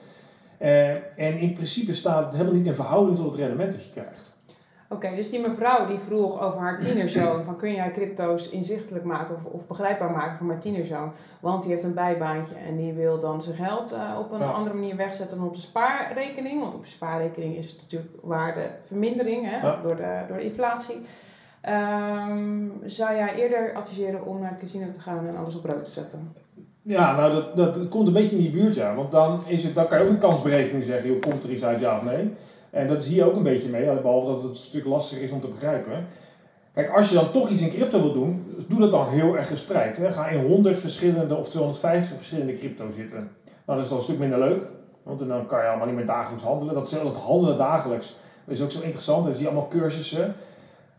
Uh, 0.61 0.91
en 0.95 1.39
in 1.39 1.53
principe 1.53 1.95
staat 1.95 2.25
het 2.25 2.33
helemaal 2.33 2.55
niet 2.55 2.67
in 2.67 2.75
verhouding 2.75 3.17
tot 3.17 3.27
het 3.27 3.35
rendement 3.35 3.73
dat 3.73 3.85
je 3.85 3.91
krijgt. 3.91 4.37
Oké, 4.89 5.05
okay, 5.05 5.17
dus 5.17 5.31
die 5.31 5.41
mevrouw 5.41 5.87
die 5.87 5.99
vroeg 5.99 6.41
over 6.41 6.61
haar 6.61 6.81
tienerzoon: 6.81 7.45
van 7.45 7.57
kun 7.57 7.75
jij 7.75 7.91
crypto's 7.91 8.51
inzichtelijk 8.51 9.05
maken 9.05 9.35
of, 9.35 9.45
of 9.45 9.67
begrijpbaar 9.67 10.11
maken 10.11 10.37
voor 10.37 10.47
mijn 10.47 10.59
tienerzoon? 10.59 11.13
Want 11.41 11.63
die 11.63 11.71
heeft 11.73 11.85
een 11.85 11.95
bijbaantje 11.95 12.55
en 12.55 12.77
die 12.77 12.93
wil 12.93 13.19
dan 13.19 13.43
zijn 13.43 13.57
geld 13.57 13.93
uh, 13.93 14.17
op 14.19 14.33
een 14.33 14.39
ja. 14.39 14.51
andere 14.51 14.75
manier 14.75 14.97
wegzetten 14.97 15.37
dan 15.37 15.47
op 15.47 15.55
de 15.55 15.61
spaarrekening. 15.61 16.61
Want 16.61 16.75
op 16.75 16.85
je 16.85 16.91
spaarrekening 16.91 17.57
is 17.57 17.71
het 17.71 17.81
natuurlijk 17.81 18.13
waardevermindering 18.23 19.51
hè, 19.51 19.57
ja. 19.57 19.81
door, 19.83 19.97
de, 19.97 20.25
door 20.29 20.37
de 20.37 20.45
inflatie. 20.45 21.07
Um, 21.69 22.73
zou 22.85 23.15
jij 23.15 23.35
eerder 23.35 23.75
adviseren 23.75 24.27
om 24.27 24.41
naar 24.41 24.51
het 24.51 24.59
casino 24.59 24.91
te 24.91 25.01
gaan 25.01 25.27
en 25.29 25.37
alles 25.37 25.57
op 25.57 25.65
rood 25.65 25.85
te 25.85 25.91
zetten? 25.91 26.33
Ja, 26.83 27.17
nou 27.17 27.33
dat, 27.33 27.57
dat, 27.57 27.75
dat 27.75 27.89
komt 27.89 28.07
een 28.07 28.13
beetje 28.13 28.37
in 28.37 28.43
die 28.43 28.53
buurt, 28.53 28.75
ja. 28.75 28.95
Want 28.95 29.11
dan, 29.11 29.41
is 29.47 29.65
het, 29.65 29.75
dan 29.75 29.87
kan 29.87 29.99
je 29.99 30.05
ook 30.05 30.11
een 30.11 30.19
kansberekening 30.19 30.85
zeggen, 30.85 31.11
joh, 31.11 31.21
komt 31.21 31.45
er 31.45 31.51
iets 31.51 31.65
uit, 31.65 31.81
ja 31.81 31.97
of 31.97 32.03
nee. 32.03 32.33
En 32.71 32.87
dat 32.87 33.03
is 33.03 33.09
hier 33.09 33.27
ook 33.27 33.37
een 33.37 33.43
beetje 33.43 33.69
mee, 33.69 34.01
behalve 34.01 34.27
dat 34.27 34.43
het 34.43 34.51
een 34.51 34.57
stuk 34.57 34.85
lastiger 34.85 35.25
is 35.25 35.31
om 35.31 35.41
te 35.41 35.47
begrijpen. 35.47 36.07
Kijk, 36.75 36.91
als 36.91 37.09
je 37.09 37.15
dan 37.15 37.33
toch 37.33 37.49
iets 37.49 37.61
in 37.61 37.71
crypto 37.71 38.01
wil 38.01 38.13
doen, 38.13 38.55
doe 38.69 38.79
dat 38.79 38.91
dan 38.91 39.09
heel 39.09 39.37
erg 39.37 39.49
gespreid. 39.49 39.97
Hè. 39.97 40.13
Ga 40.13 40.29
in 40.29 40.47
100 40.47 40.79
verschillende 40.79 41.37
of 41.37 41.49
250 41.49 42.17
verschillende 42.17 42.55
crypto 42.55 42.91
zitten. 42.91 43.31
Nou, 43.45 43.79
dat 43.79 43.81
is 43.81 43.89
dan 43.89 43.99
een 43.99 44.05
stuk 44.05 44.19
minder 44.19 44.39
leuk, 44.39 44.63
want 45.03 45.19
dan 45.19 45.47
kan 45.47 45.63
je 45.63 45.69
allemaal 45.69 45.87
niet 45.87 45.97
meer 45.97 46.07
dagelijks 46.07 46.45
handelen. 46.45 46.75
Dat, 46.75 46.91
dat 46.91 47.17
handelen 47.17 47.59
dagelijks 47.59 48.17
dat 48.47 48.57
is 48.57 48.63
ook 48.63 48.71
zo 48.71 48.81
interessant. 48.81 49.25
Dan 49.25 49.33
zie 49.33 49.43
je 49.43 49.49
allemaal 49.49 49.69
cursussen 49.69 50.35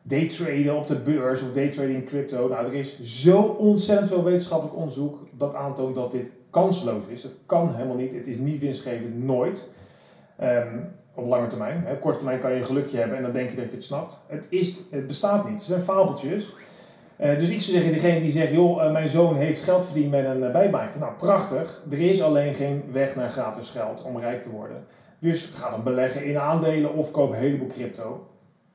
daytraden 0.07 0.75
op 0.75 0.87
de 0.87 0.99
beurs 0.99 1.41
of 1.41 1.51
daytraden 1.51 1.95
in 1.95 2.05
crypto. 2.05 2.47
Nou, 2.47 2.65
er 2.65 2.73
is 2.73 3.01
zo 3.01 3.41
ontzettend 3.41 4.07
veel 4.07 4.23
wetenschappelijk 4.23 4.77
onderzoek 4.77 5.27
dat 5.31 5.55
aantoont 5.55 5.95
dat 5.95 6.11
dit 6.11 6.31
kansloos 6.49 7.03
is. 7.07 7.23
Het 7.23 7.37
kan 7.45 7.75
helemaal 7.75 7.95
niet. 7.95 8.13
Het 8.13 8.27
is 8.27 8.37
niet 8.37 8.59
winstgevend, 8.59 9.23
nooit. 9.23 9.69
Um, 10.43 10.89
op 11.17 11.27
lange 11.27 11.47
termijn. 11.47 11.83
Hè. 11.85 11.97
Korte 11.97 12.17
termijn 12.17 12.39
kan 12.39 12.51
je 12.51 12.57
een 12.57 12.65
gelukje 12.65 12.97
hebben 12.97 13.17
en 13.17 13.23
dan 13.23 13.31
denk 13.31 13.49
je 13.49 13.55
dat 13.55 13.65
je 13.65 13.71
het 13.71 13.83
snapt. 13.83 14.17
Het, 14.27 14.47
is, 14.49 14.77
het 14.91 15.07
bestaat 15.07 15.43
niet. 15.49 15.53
Het 15.53 15.67
zijn 15.67 15.81
fabeltjes. 15.81 16.53
Uh, 17.21 17.37
dus 17.37 17.49
ik 17.49 17.61
zou 17.61 17.73
zeggen, 17.73 17.91
diegene 17.91 18.19
die 18.19 18.31
zegt, 18.31 18.51
joh, 18.51 18.83
uh, 18.83 18.91
mijn 18.91 19.07
zoon 19.07 19.35
heeft 19.35 19.63
geld 19.63 19.85
verdiend 19.85 20.11
met 20.11 20.25
een 20.25 20.43
uh, 20.43 20.51
bijbaantje. 20.51 20.99
Nou, 20.99 21.13
prachtig. 21.13 21.81
Er 21.89 21.99
is 21.99 22.21
alleen 22.21 22.53
geen 22.53 22.83
weg 22.91 23.15
naar 23.15 23.29
gratis 23.29 23.69
geld 23.69 24.03
om 24.03 24.19
rijk 24.19 24.41
te 24.41 24.49
worden. 24.49 24.85
Dus 25.19 25.45
ga 25.45 25.69
dan 25.69 25.83
beleggen 25.83 26.25
in 26.25 26.37
aandelen 26.37 26.93
of 26.93 27.11
koop 27.11 27.31
een 27.31 27.37
heleboel 27.37 27.67
crypto. 27.67 28.27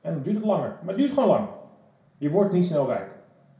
En 0.03 0.13
dan 0.13 0.23
duurt 0.23 0.35
het 0.35 0.45
langer. 0.45 0.75
Maar 0.81 0.93
het 0.93 0.97
duurt 0.97 1.11
gewoon 1.11 1.29
lang. 1.29 1.47
Je 2.17 2.29
wordt 2.29 2.51
niet 2.51 2.63
snel 2.63 2.87
rijk. 2.87 3.07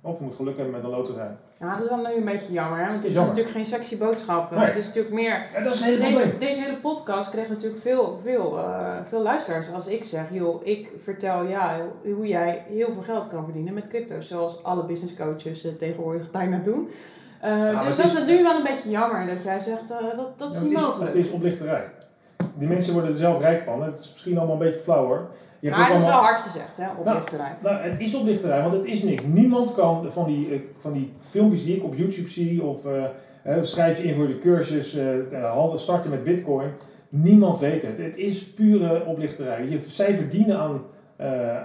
Of 0.01 0.17
je 0.17 0.23
moet 0.23 0.35
geluk 0.35 0.55
hebben 0.55 0.73
met 0.73 0.83
een 0.83 0.89
loterij. 0.89 1.31
Ja, 1.59 1.73
dat 1.73 1.83
is 1.83 1.89
wel 1.89 1.97
nu 1.97 2.15
een 2.15 2.25
beetje 2.25 2.53
jammer. 2.53 2.79
Hè? 2.79 2.83
Want 2.83 2.95
het 2.95 3.05
is 3.05 3.13
jammer. 3.13 3.29
natuurlijk 3.29 3.55
geen 3.55 3.65
sexy 3.65 3.97
boodschap. 3.97 4.51
Nee. 4.51 4.65
Het 4.65 4.75
is 4.75 4.85
natuurlijk 4.85 5.13
meer... 5.15 5.45
Ja, 5.53 5.63
dat 5.63 5.73
is 5.73 5.81
een 5.81 6.00
deze, 6.00 6.38
deze 6.38 6.62
hele 6.62 6.77
podcast 6.77 7.29
kreeg 7.29 7.50
natuurlijk 7.50 7.81
veel, 7.81 8.19
veel, 8.23 8.57
uh, 8.57 8.91
veel 9.03 9.21
luisteraars. 9.21 9.71
Als 9.73 9.88
ik 9.88 10.03
zeg, 10.03 10.25
joh, 10.31 10.65
ik 10.65 10.91
vertel 11.03 11.43
ja, 11.43 11.79
hoe 12.03 12.27
jij 12.27 12.63
heel 12.69 12.93
veel 12.93 13.01
geld 13.01 13.27
kan 13.27 13.43
verdienen 13.43 13.73
met 13.73 13.88
crypto. 13.88 14.21
Zoals 14.21 14.63
alle 14.63 14.85
business 14.85 15.15
coaches 15.15 15.67
tegenwoordig 15.77 16.31
bijna 16.31 16.57
doen. 16.57 16.89
Uh, 17.43 17.50
ja, 17.50 17.83
dus 17.83 17.95
dat 17.95 18.05
is 18.05 18.13
het 18.13 18.25
nu 18.25 18.43
wel 18.43 18.55
een 18.57 18.63
beetje 18.63 18.89
jammer 18.89 19.27
dat 19.27 19.43
jij 19.43 19.59
zegt, 19.59 19.91
uh, 19.91 19.97
dat, 20.15 20.39
dat 20.39 20.53
is 20.53 20.57
ja, 20.57 20.63
niet 20.63 20.71
het 20.71 20.79
is, 20.79 20.88
mogelijk. 20.88 21.13
Het 21.13 21.25
is 21.25 21.31
oplichterij. 21.31 21.89
Die 22.53 22.67
mensen 22.67 22.93
worden 22.93 23.12
er 23.12 23.17
zelf 23.17 23.39
rijk 23.39 23.62
van. 23.62 23.83
Het 23.83 24.00
is 24.00 24.12
misschien 24.12 24.38
allemaal 24.38 24.55
een 24.55 24.62
beetje 24.62 24.81
flauw 24.81 25.05
hoor. 25.05 25.29
Je 25.63 25.70
maar 25.70 25.89
dat 25.89 25.98
is 25.98 26.08
wel 26.08 26.13
hard 26.13 26.39
gezegd, 26.39 26.77
hè, 26.77 26.88
oplichterij. 26.98 27.55
Nou, 27.62 27.75
nou, 27.75 27.89
het 27.89 28.00
is 28.00 28.15
oplichterij, 28.15 28.62
want 28.62 28.74
het 28.74 28.86
is 28.86 29.03
niks. 29.03 29.24
Niemand 29.24 29.74
kan 29.74 30.12
van 30.12 30.25
die, 30.25 30.50
uh, 30.50 30.60
van 30.77 30.93
die 30.93 31.13
filmpjes 31.20 31.63
die 31.63 31.75
ik 31.75 31.84
op 31.84 31.96
YouTube 31.96 32.29
zie, 32.29 32.63
of 32.63 32.86
uh, 32.86 33.03
schrijf 33.62 34.01
je 34.01 34.08
in 34.08 34.15
voor 34.15 34.27
de 34.27 34.38
cursus, 34.38 34.98
uh, 34.98 35.75
starten 35.75 36.10
met 36.10 36.24
bitcoin. 36.24 36.72
Niemand 37.10 37.60
weet 37.60 37.84
het. 37.84 37.98
Het 37.98 38.17
is 38.17 38.43
pure 38.43 39.05
oplichterij. 39.05 39.67
Je, 39.67 39.79
zij 39.79 40.17
verdienen 40.17 40.58
aan, 40.58 40.82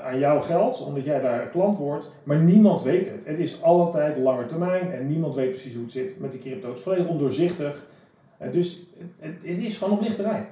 aan 0.04 0.18
jouw 0.18 0.40
geld, 0.40 0.84
omdat 0.84 1.04
jij 1.04 1.20
daar 1.20 1.48
klant 1.48 1.76
wordt, 1.76 2.10
maar 2.22 2.38
niemand 2.38 2.82
weet 2.82 3.06
het. 3.06 3.20
Het 3.24 3.38
is 3.38 3.62
altijd 3.62 4.16
lange 4.16 4.46
termijn 4.46 4.92
en 4.92 5.06
niemand 5.06 5.34
weet 5.34 5.50
precies 5.50 5.74
hoe 5.74 5.82
het 5.82 5.92
zit 5.92 6.20
met 6.20 6.32
die 6.32 6.40
crypto. 6.40 6.68
Het 6.68 6.78
is 6.78 6.84
volledig 6.84 7.06
ondoorzichtig. 7.06 7.86
Eh, 8.38 8.52
dus 8.52 8.82
het, 9.18 9.42
het 9.42 9.58
is 9.58 9.78
gewoon 9.78 9.94
oplichterij. 9.94 10.46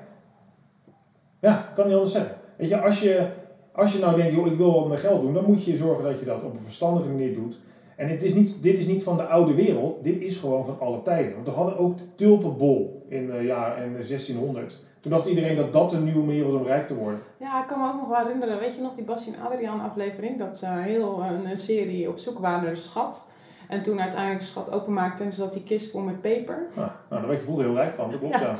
Ja, 1.41 1.71
kan 1.75 1.85
niet 1.87 1.95
anders 1.95 2.12
zeggen. 2.12 2.36
Weet 2.56 2.68
je, 2.68 2.80
als 2.80 3.00
je, 3.00 3.26
als 3.72 3.92
je 3.92 3.98
nou 3.98 4.16
denkt, 4.16 4.34
joh, 4.34 4.46
ik 4.46 4.56
wil 4.56 4.72
wat 4.72 4.88
met 4.88 5.00
geld 5.00 5.22
doen, 5.22 5.34
dan 5.34 5.44
moet 5.44 5.64
je 5.64 5.76
zorgen 5.76 6.04
dat 6.04 6.18
je 6.18 6.25
dat 6.25 6.44
op 6.44 6.52
een 6.52 6.64
verstandige 6.64 7.08
manier 7.08 7.34
doet. 7.34 7.58
En 7.96 8.08
het 8.08 8.22
is 8.22 8.34
niet, 8.34 8.62
dit 8.62 8.78
is 8.78 8.86
niet 8.86 9.02
van 9.02 9.16
de 9.16 9.22
oude 9.22 9.54
wereld, 9.54 10.04
dit 10.04 10.20
is 10.20 10.36
gewoon 10.36 10.64
van 10.64 10.80
alle 10.80 11.02
tijden. 11.02 11.34
Want 11.34 11.46
we 11.46 11.52
hadden 11.52 11.78
ook 11.78 11.98
de 11.98 12.14
tulpenbol 12.14 13.06
in 13.08 13.26
de 13.26 13.42
jaren 13.42 13.84
in 13.84 13.92
1600. 13.92 14.78
Toen 15.00 15.10
dacht 15.10 15.26
iedereen 15.26 15.56
dat 15.56 15.72
dat 15.72 15.92
een 15.92 16.04
nieuwe 16.04 16.25
manier 16.25 16.44
was 16.44 16.54
om 16.54 16.66
rijk 16.66 16.86
te 16.86 16.94
worden. 16.94 17.20
Ja, 17.36 17.62
ik 17.62 17.66
kan 17.66 17.80
me 17.80 17.88
ook 17.88 18.00
nog 18.00 18.08
wel 18.08 18.18
herinneren. 18.18 18.58
Weet 18.58 18.75
je 18.75 18.82
nog 18.82 18.94
die 18.94 19.04
Bastien 19.04 19.34
Adriaan 19.44 19.80
aflevering? 19.80 20.38
Dat 20.38 20.56
ze 20.56 20.66
heel 20.66 21.22
een, 21.22 21.50
een 21.50 21.58
serie 21.58 22.08
op 22.08 22.18
zoek 22.18 22.38
waren 22.38 22.62
naar 22.62 22.75
de 22.75 22.80
schat. 22.80 23.30
En 23.68 23.82
toen 23.82 24.00
uiteindelijk 24.00 24.40
de 24.40 24.46
schat 24.46 24.72
openmaakte 24.72 25.25
en 25.25 25.32
zat 25.32 25.52
die 25.52 25.62
kist 25.62 25.90
vol 25.90 26.00
met 26.00 26.20
peper. 26.20 26.66
Nou, 26.75 26.90
nou 27.08 27.20
daar 27.20 27.26
werd 27.26 27.38
je 27.38 27.44
vroeger 27.44 27.64
heel 27.64 27.75
rijk 27.75 27.94
van, 27.94 28.10
dat 28.10 28.18
klopt 28.18 28.38
ja. 28.38 28.54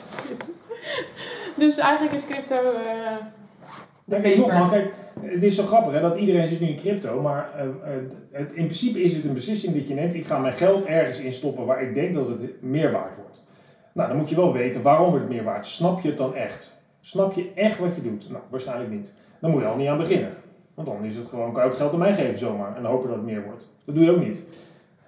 dus 1.65 1.79
eigenlijk 1.79 2.15
is 2.15 2.27
crypto... 2.27 2.73
Uh, 2.73 3.17
ja, 4.07 4.21
kijk, 4.21 4.37
nogmaals, 4.37 4.71
kijk, 4.71 4.93
het 5.21 5.43
is 5.43 5.57
zo 5.57 5.63
grappig 5.63 5.93
hè, 5.93 6.01
dat 6.01 6.17
iedereen 6.17 6.49
zit 6.49 6.61
nu 6.61 6.67
in 6.67 6.77
crypto, 6.77 7.21
maar 7.21 7.51
uh, 7.57 7.93
het, 8.31 8.53
in 8.53 8.65
principe 8.65 9.03
is 9.03 9.15
het 9.15 9.25
een 9.25 9.35
beslissing 9.35 9.75
dat 9.75 9.89
je 9.89 9.95
neemt. 9.95 10.15
Ik 10.15 10.27
ga 10.27 10.39
mijn 10.39 10.53
geld 10.53 10.85
ergens 10.85 11.21
in 11.21 11.33
stoppen 11.33 11.67
waar 11.67 11.83
ik 11.83 11.95
denk 11.95 12.15
dat 12.15 12.29
het 12.29 12.63
meer 12.63 12.93
waard 12.93 13.17
wordt. 13.17 13.45
Nou, 13.93 14.09
dan 14.09 14.17
moet 14.17 14.29
je 14.29 14.37
wel 14.37 14.53
weten 14.53 14.83
waarom 14.83 15.15
het 15.15 15.29
meer 15.29 15.45
waard 15.45 15.67
Snap 15.67 16.01
je 16.01 16.09
het 16.09 16.19
dan 16.19 16.35
echt? 16.35 16.83
Snap 17.01 17.33
je 17.33 17.53
echt 17.55 17.79
wat 17.79 17.97
je 17.97 18.03
doet? 18.03 18.31
Nou, 18.31 18.43
waarschijnlijk 18.51 18.91
niet. 18.91 19.13
Dan 19.41 19.51
moet 19.51 19.61
je 19.61 19.67
al 19.67 19.77
niet 19.77 19.89
aan 19.89 19.97
beginnen. 19.97 20.31
Want 20.75 20.89
dan 20.89 21.05
is 21.05 21.17
het 21.17 21.27
gewoon, 21.27 21.53
kan 21.53 21.63
je 21.63 21.69
ook 21.69 21.77
geld 21.77 21.93
aan 21.93 21.99
mij 21.99 22.15
geven 22.15 22.39
zomaar 22.39 22.77
en 22.77 22.83
dan 22.83 22.91
hopen 22.91 23.09
dat 23.09 23.17
het 23.17 23.27
meer 23.27 23.45
wordt. 23.45 23.69
Dat 23.85 23.95
doe 23.95 24.05
je 24.05 24.11
ook 24.11 24.25
niet. 24.25 24.47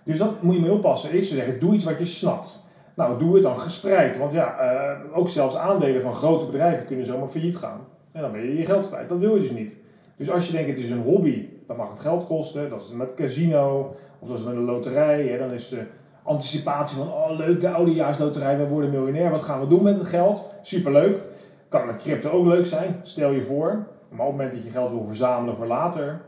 Dus 0.05 0.19
dat 0.19 0.43
moet 0.43 0.55
je 0.55 0.61
mee 0.61 0.73
oppassen. 0.73 1.15
Ik 1.15 1.25
zou 1.25 1.41
zeggen, 1.41 1.61
doe 1.61 1.75
iets 1.75 1.85
wat 1.85 1.99
je 1.99 2.05
snapt. 2.05 2.63
Nou, 2.95 3.19
doe 3.19 3.35
het 3.35 3.43
dan 3.43 3.59
gespreid. 3.59 4.19
Want 4.19 4.33
ja, 4.33 4.57
uh, 4.61 5.19
ook 5.19 5.29
zelfs 5.29 5.57
aandelen 5.57 6.03
van 6.03 6.15
grote 6.15 6.45
bedrijven 6.45 6.87
kunnen 6.87 7.07
zomaar 7.07 7.29
failliet 7.29 7.57
gaan. 7.57 7.81
En 8.19 8.25
dan 8.25 8.33
ben 8.33 8.41
je 8.41 8.57
je 8.57 8.65
geld 8.65 8.89
kwijt. 8.89 9.09
Dat 9.09 9.19
wil 9.19 9.35
je 9.35 9.41
dus 9.41 9.51
niet. 9.51 9.77
Dus 10.17 10.31
als 10.31 10.47
je 10.47 10.53
denkt, 10.53 10.69
het 10.69 10.79
is 10.79 10.91
een 10.91 11.03
hobby, 11.03 11.49
dan 11.67 11.77
mag 11.77 11.91
het 11.91 12.01
geld 12.01 12.27
kosten. 12.27 12.71
Dat 12.71 12.81
is 12.81 12.91
met 12.91 13.15
casino, 13.15 13.95
of 14.19 14.29
dat 14.29 14.39
is 14.39 14.45
met 14.45 14.55
een 14.55 14.65
loterij. 14.65 15.27
Hè, 15.27 15.39
dan 15.39 15.53
is 15.53 15.69
de 15.69 15.83
anticipatie 16.23 16.97
van, 16.97 17.07
oh 17.07 17.31
leuk, 17.37 17.61
de 17.61 17.71
oudejaarsloterij, 17.71 18.59
we 18.59 18.69
worden 18.69 18.91
miljonair. 18.91 19.31
Wat 19.31 19.43
gaan 19.43 19.61
we 19.61 19.67
doen 19.67 19.83
met 19.83 19.99
het 19.99 20.07
geld? 20.07 20.55
Superleuk. 20.63 21.21
Kan 21.69 21.87
met 21.87 21.97
crypto 21.97 22.31
ook 22.31 22.47
leuk 22.47 22.67
zijn, 22.67 23.01
stel 23.03 23.31
je 23.31 23.43
voor. 23.43 23.69
Maar 24.09 24.27
op 24.27 24.33
het 24.33 24.37
moment 24.37 24.53
dat 24.53 24.65
je 24.65 24.71
geld 24.71 24.91
wil 24.91 25.05
verzamelen 25.05 25.57
voor 25.57 25.67
later, 25.67 26.21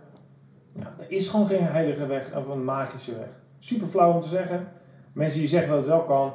ja, 0.73 0.95
er 0.99 1.11
is 1.13 1.29
gewoon 1.29 1.47
geen 1.47 1.65
heilige 1.65 2.07
weg 2.07 2.37
of 2.37 2.49
een 2.49 2.65
magische 2.65 3.17
weg. 3.17 3.41
Super 3.59 3.89
flauw 3.89 4.13
om 4.13 4.21
te 4.21 4.29
zeggen. 4.29 4.69
Mensen 5.13 5.39
die 5.39 5.49
zeggen 5.49 5.69
dat 5.69 5.79
het 5.79 5.89
wel 5.89 6.03
kan, 6.03 6.33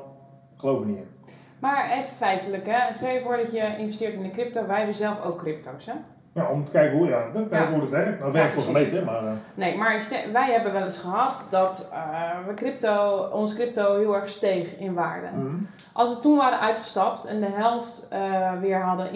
geloven 0.56 0.88
niet 0.88 0.98
in. 0.98 1.15
Maar 1.60 1.92
even 1.92 2.16
feitelijk, 2.18 2.66
hè. 2.66 2.94
stel 2.94 3.14
je 3.14 3.22
voor 3.22 3.38
dat 3.38 3.52
je 3.52 3.78
investeert 3.78 4.14
in 4.14 4.24
de 4.24 4.30
crypto. 4.30 4.68
Wij 4.68 4.78
hebben 4.78 4.96
zelf 4.96 5.24
ook 5.24 5.38
crypto's, 5.38 5.86
hè? 5.86 5.94
Ja, 6.36 6.50
om 6.50 6.66
te 6.66 6.72
kijken 6.72 6.98
hoe, 6.98 7.08
ja, 7.08 7.26
ja. 7.52 7.72
hoe 7.72 7.82
het 7.82 7.90
werkt. 7.90 8.12
Nou, 8.12 8.24
het 8.24 8.34
werkt 8.34 8.54
voor 8.54 8.64
gemeente, 8.64 9.02
maar... 9.02 9.24
Uh... 9.24 9.32
Nee, 9.54 9.78
maar 9.78 10.08
wij 10.32 10.52
hebben 10.52 10.74
wel 10.74 10.84
eens 10.84 11.00
gehad 11.00 11.48
dat 11.52 11.90
uh, 11.94 12.48
we 12.48 12.54
crypto, 12.54 13.18
ons 13.34 13.54
crypto 13.54 13.98
heel 13.98 14.16
erg 14.16 14.30
steeg 14.30 14.78
in 14.78 14.94
waarde. 14.94 15.28
Mm 15.36 15.68
Als 15.94 16.16
we 16.16 16.20
toen 16.20 16.38
waren 16.38 16.60
uitgestapt 16.60 17.26
en 17.26 17.40
de 17.40 17.50
helft 17.52 18.08
uh, 18.14 18.52
weer 18.62 18.82
hadden 18.82 19.08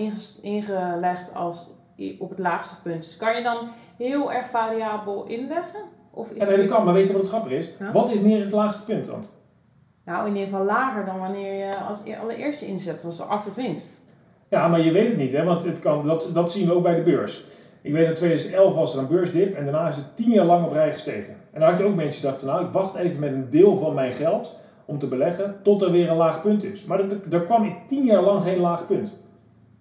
ingelegd 0.42 1.34
als 1.34 1.72
op 2.20 2.30
het 2.30 2.40
laagste 2.40 2.82
punt. 2.82 3.04
Dus 3.04 3.18
kan 3.18 3.36
je 3.36 3.44
dan 3.44 3.58
heel 3.98 4.34
erg 4.34 4.50
variabel 4.50 5.26
inleggen? 5.26 5.82
Of 6.12 6.30
is 6.30 6.44
ja, 6.44 6.50
nee, 6.50 6.58
dat 6.58 6.76
kan, 6.76 6.86
maar 6.86 6.94
weet 6.94 7.08
je 7.08 7.14
wat 7.14 7.22
het 7.22 7.32
grappig 7.32 7.52
is? 7.52 7.70
Wat 7.94 8.12
is 8.12 8.20
neer 8.20 8.40
het 8.40 8.52
laagste 8.52 8.86
punt 8.86 9.06
dan? 9.06 9.24
Nou, 10.10 10.28
in 10.28 10.36
ieder 10.36 10.50
geval 10.50 10.66
lager 10.66 11.06
dan 11.06 11.20
wanneer 11.20 11.66
je 11.66 11.78
als 11.88 12.02
e-, 12.06 12.16
allereerste 12.16 12.66
inzet, 12.66 13.04
als 13.06 13.22
active 13.22 13.62
winst. 13.62 14.00
Ja, 14.48 14.68
maar 14.68 14.82
je 14.82 14.92
weet 14.92 15.08
het 15.08 15.18
niet, 15.18 15.32
hè? 15.32 15.44
want 15.44 15.64
het 15.64 15.80
kan, 15.80 16.04
dat, 16.04 16.30
dat 16.34 16.52
zien 16.52 16.68
we 16.68 16.74
ook 16.74 16.84
bij 16.84 16.96
de 16.96 17.02
beurs. 17.02 17.44
Ik 17.82 17.94
weet 17.94 18.08
in 18.08 18.14
2011 18.14 18.76
was 18.76 18.94
er 18.94 19.00
een 19.00 19.08
beursdip 19.08 19.54
en 19.54 19.64
daarna 19.64 19.88
is 19.88 19.96
het 19.96 20.16
tien 20.16 20.32
jaar 20.32 20.46
lang 20.46 20.66
op 20.66 20.72
rij 20.72 20.94
gestegen. 20.94 21.36
En 21.52 21.60
dan 21.60 21.70
had 21.70 21.78
je 21.78 21.86
ook 21.86 21.96
mensen 21.96 22.22
die 22.22 22.30
dachten, 22.30 22.48
nou 22.48 22.66
ik 22.66 22.72
wacht 22.72 22.96
even 22.96 23.20
met 23.20 23.32
een 23.32 23.50
deel 23.50 23.76
van 23.76 23.94
mijn 23.94 24.14
geld 24.14 24.56
om 24.86 25.00
te 25.00 25.08
beleggen 25.08 25.56
tot 25.64 25.82
er 25.82 25.92
weer 25.92 26.10
een 26.10 26.18
laag 26.18 26.42
punt 26.42 26.64
is. 26.64 26.86
Maar 26.86 27.00
er 27.32 27.42
kwam 27.42 27.64
in 27.64 27.76
tien 27.88 28.04
jaar 28.04 28.22
lang 28.22 28.44
geen 28.44 28.60
laag 28.60 28.88
punt. 28.88 29.18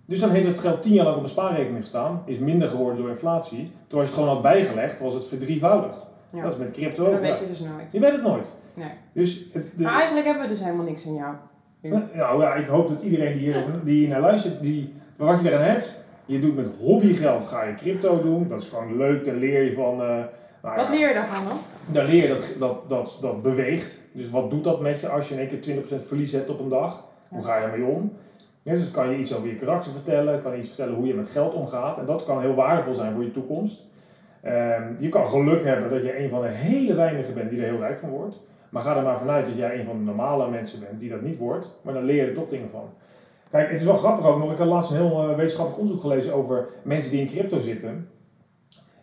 Dus 0.06 0.20
dan 0.20 0.30
heeft 0.30 0.46
het 0.46 0.58
geld 0.58 0.82
tien 0.82 0.92
jaar 0.92 1.04
lang 1.04 1.16
op 1.16 1.22
een 1.22 1.28
spaarrekening 1.28 1.80
gestaan, 1.80 2.22
is 2.24 2.38
minder 2.38 2.68
geworden 2.68 2.98
door 2.98 3.08
inflatie. 3.08 3.72
Toen 3.86 4.00
je 4.00 4.04
het 4.04 4.14
gewoon 4.14 4.28
had 4.28 4.42
bijgelegd, 4.42 5.00
was 5.00 5.14
het 5.14 5.26
verdrievoudigd. 5.26 6.06
Ja. 6.30 6.42
Dat 6.42 6.52
is 6.52 6.58
met 6.58 6.70
crypto 6.70 7.06
ook. 7.06 7.12
Dat 7.12 7.20
weet 7.20 7.38
je 7.38 7.46
dus 7.46 7.60
nooit. 7.60 7.92
Je 7.92 8.00
weet 8.00 8.12
het 8.12 8.22
nooit. 8.22 8.52
Nee. 8.74 8.90
Dus 9.12 9.52
de, 9.52 9.82
maar 9.82 9.94
eigenlijk 9.94 10.26
hebben 10.26 10.42
we 10.42 10.48
dus 10.48 10.60
helemaal 10.60 10.84
niks 10.84 11.04
in 11.06 11.14
jou. 11.14 11.34
Nou 12.12 12.42
ja, 12.42 12.54
ik 12.54 12.66
hoop 12.66 12.88
dat 12.88 13.02
iedereen 13.02 13.32
die 13.32 13.40
hier, 13.40 13.64
die 13.84 13.98
hier 13.98 14.08
naar 14.08 14.20
luistert, 14.20 14.60
die, 14.60 14.94
wat 15.16 15.40
je 15.40 15.50
eraan 15.50 15.62
hebt, 15.62 15.96
je 16.26 16.38
doet 16.38 16.56
met 16.56 16.68
hobbygeld, 16.80 17.44
ga 17.44 17.62
je 17.62 17.74
crypto 17.74 18.22
doen. 18.22 18.48
Dat 18.48 18.60
is 18.60 18.68
gewoon 18.68 18.96
leuk, 18.96 19.24
daar 19.24 19.34
leer 19.34 19.62
je 19.62 19.72
van. 19.72 20.00
Uh, 20.00 20.06
nou 20.62 20.76
wat 20.76 20.88
leer 20.88 21.08
je 21.08 21.14
daarvan 21.14 21.44
dan? 21.44 21.58
Dan 21.92 22.04
leer 22.04 22.22
je 22.22 22.28
dat, 22.28 22.54
dat, 22.58 22.88
dat, 22.88 23.18
dat 23.20 23.42
beweegt. 23.42 24.00
Dus 24.12 24.30
wat 24.30 24.50
doet 24.50 24.64
dat 24.64 24.80
met 24.80 25.00
je 25.00 25.08
als 25.08 25.28
je 25.28 25.34
in 25.34 25.40
één 25.40 25.60
keer 25.60 26.00
20% 26.00 26.06
verlies 26.06 26.32
hebt 26.32 26.48
op 26.48 26.60
een 26.60 26.68
dag? 26.68 27.04
Hoe 27.28 27.42
ga 27.42 27.56
je 27.56 27.64
ermee 27.64 27.86
om? 27.86 28.12
Ja, 28.62 28.72
dus 28.72 28.90
kan 28.90 29.10
je 29.10 29.18
iets 29.18 29.34
over 29.34 29.48
je 29.48 29.54
karakter 29.54 29.92
vertellen, 29.92 30.42
kan 30.42 30.52
je 30.52 30.58
iets 30.58 30.68
vertellen 30.68 30.94
hoe 30.94 31.06
je 31.06 31.14
met 31.14 31.28
geld 31.28 31.54
omgaat. 31.54 31.98
En 31.98 32.06
dat 32.06 32.24
kan 32.24 32.40
heel 32.40 32.54
waardevol 32.54 32.94
zijn 32.94 33.14
voor 33.14 33.24
je 33.24 33.30
toekomst. 33.30 33.86
Um, 34.44 34.96
je 34.98 35.08
kan 35.08 35.28
geluk 35.28 35.64
hebben 35.64 35.90
dat 35.90 36.04
je 36.04 36.18
een 36.18 36.30
van 36.30 36.42
de 36.42 36.48
hele 36.48 36.94
weinigen 36.94 37.34
bent 37.34 37.50
die 37.50 37.60
er 37.60 37.68
heel 37.68 37.78
rijk 37.78 37.98
van 37.98 38.08
wordt. 38.08 38.40
Maar 38.68 38.82
ga 38.82 38.96
er 38.96 39.02
maar 39.02 39.18
vanuit 39.18 39.46
dat 39.46 39.56
jij 39.56 39.78
een 39.78 39.84
van 39.84 39.98
de 39.98 40.04
normale 40.04 40.50
mensen 40.50 40.80
bent 40.80 41.00
die 41.00 41.10
dat 41.10 41.22
niet 41.22 41.38
wordt. 41.38 41.78
Maar 41.82 41.94
dan 41.94 42.04
leer 42.04 42.22
je 42.22 42.28
er 42.28 42.34
toch 42.34 42.48
dingen 42.48 42.70
van. 42.70 42.90
Kijk, 43.50 43.70
het 43.70 43.80
is 43.80 43.86
wel 43.86 43.96
grappig 43.96 44.26
ook 44.26 44.38
nog. 44.38 44.52
Ik 44.52 44.58
had 44.58 44.66
laatst 44.66 44.90
een 44.90 44.96
heel 44.96 45.30
uh, 45.30 45.36
wetenschappelijk 45.36 45.80
onderzoek 45.80 46.02
gelezen 46.02 46.34
over 46.34 46.68
mensen 46.82 47.10
die 47.10 47.20
in 47.20 47.26
crypto 47.26 47.58
zitten. 47.58 48.08